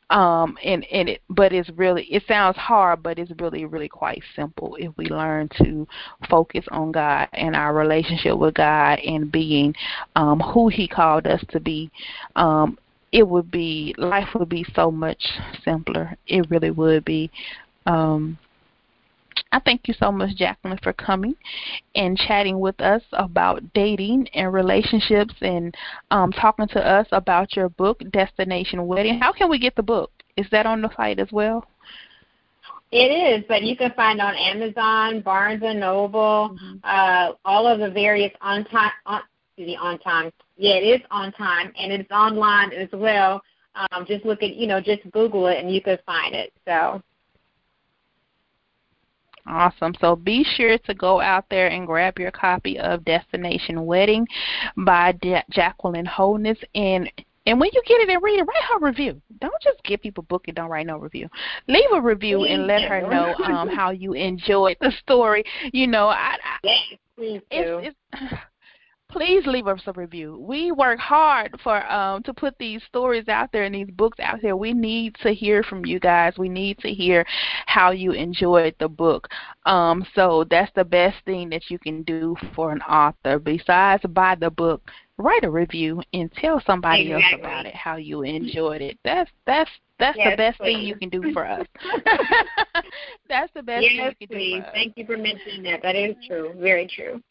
[0.09, 4.23] Um and and it but it's really it sounds hard but it's really really quite
[4.35, 5.87] simple if we learn to
[6.29, 9.75] focus on God and our relationship with God and being
[10.15, 11.91] um who he called us to be.
[12.35, 12.79] Um
[13.11, 15.23] it would be life would be so much
[15.63, 16.15] simpler.
[16.27, 17.31] It really would be.
[17.85, 18.37] Um
[19.51, 21.35] I thank you so much, Jacqueline, for coming
[21.95, 25.75] and chatting with us about dating and relationships and
[26.11, 29.19] um, talking to us about your book, Destination Wedding.
[29.19, 30.11] How can we get the book?
[30.37, 31.65] Is that on the site as well?
[32.91, 36.77] It is, but you can find on Amazon, Barnes and Noble, mm-hmm.
[36.83, 39.21] uh, all of the various on time, on,
[39.57, 40.31] the on time.
[40.59, 43.41] Yeah, it is on time, and it's online as well.
[43.75, 46.51] Um, just look at, you know, just Google it, and you can find it.
[46.67, 47.01] So
[49.47, 49.95] Awesome.
[49.99, 54.27] So be sure to go out there and grab your copy of Destination Wedding
[54.77, 57.09] by De- Jacqueline Holness and
[57.45, 59.19] and when you get it and read it, write her review.
[59.39, 61.27] Don't just give people book and don't write no review.
[61.67, 65.43] Leave a review and let her know um how you enjoyed the story.
[65.73, 67.79] You know, I, I yes, please do.
[67.79, 68.33] It's, it's,
[69.09, 70.37] please leave us a review.
[70.39, 74.39] We work hard for um to put these stories out there and these books out
[74.41, 74.55] there.
[74.55, 76.33] We need to hear from you guys.
[76.37, 77.25] We need to hear
[77.65, 79.27] how you enjoyed the book.
[79.65, 84.35] Um so that's the best thing that you can do for an author besides buy
[84.35, 84.81] the book.
[85.17, 87.33] Write a review and tell somebody exactly.
[87.33, 88.97] else about it how you enjoyed it.
[89.03, 90.75] That's that's that's yes, the best please.
[90.75, 91.67] thing you can do for us.
[93.27, 94.63] that's the best yes, thing you can please.
[94.63, 94.71] do.
[94.71, 95.81] Thank you for mentioning that.
[95.81, 96.53] That is true.
[96.57, 97.21] Very true.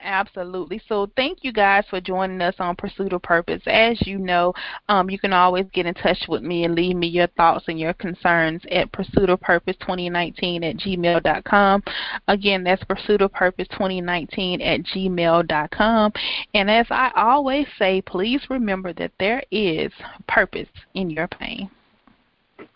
[0.00, 0.80] Absolutely.
[0.88, 3.62] So thank you guys for joining us on Pursuit of Purpose.
[3.66, 4.52] As you know,
[4.88, 7.78] um, you can always get in touch with me and leave me your thoughts and
[7.78, 11.82] your concerns at Pursuit of Purpose 2019 at gmail.com.
[12.28, 16.12] Again, that's Pursuit of Purpose 2019 at gmail.com.
[16.54, 19.92] And as I always say, please remember that there is
[20.26, 21.70] purpose in your pain.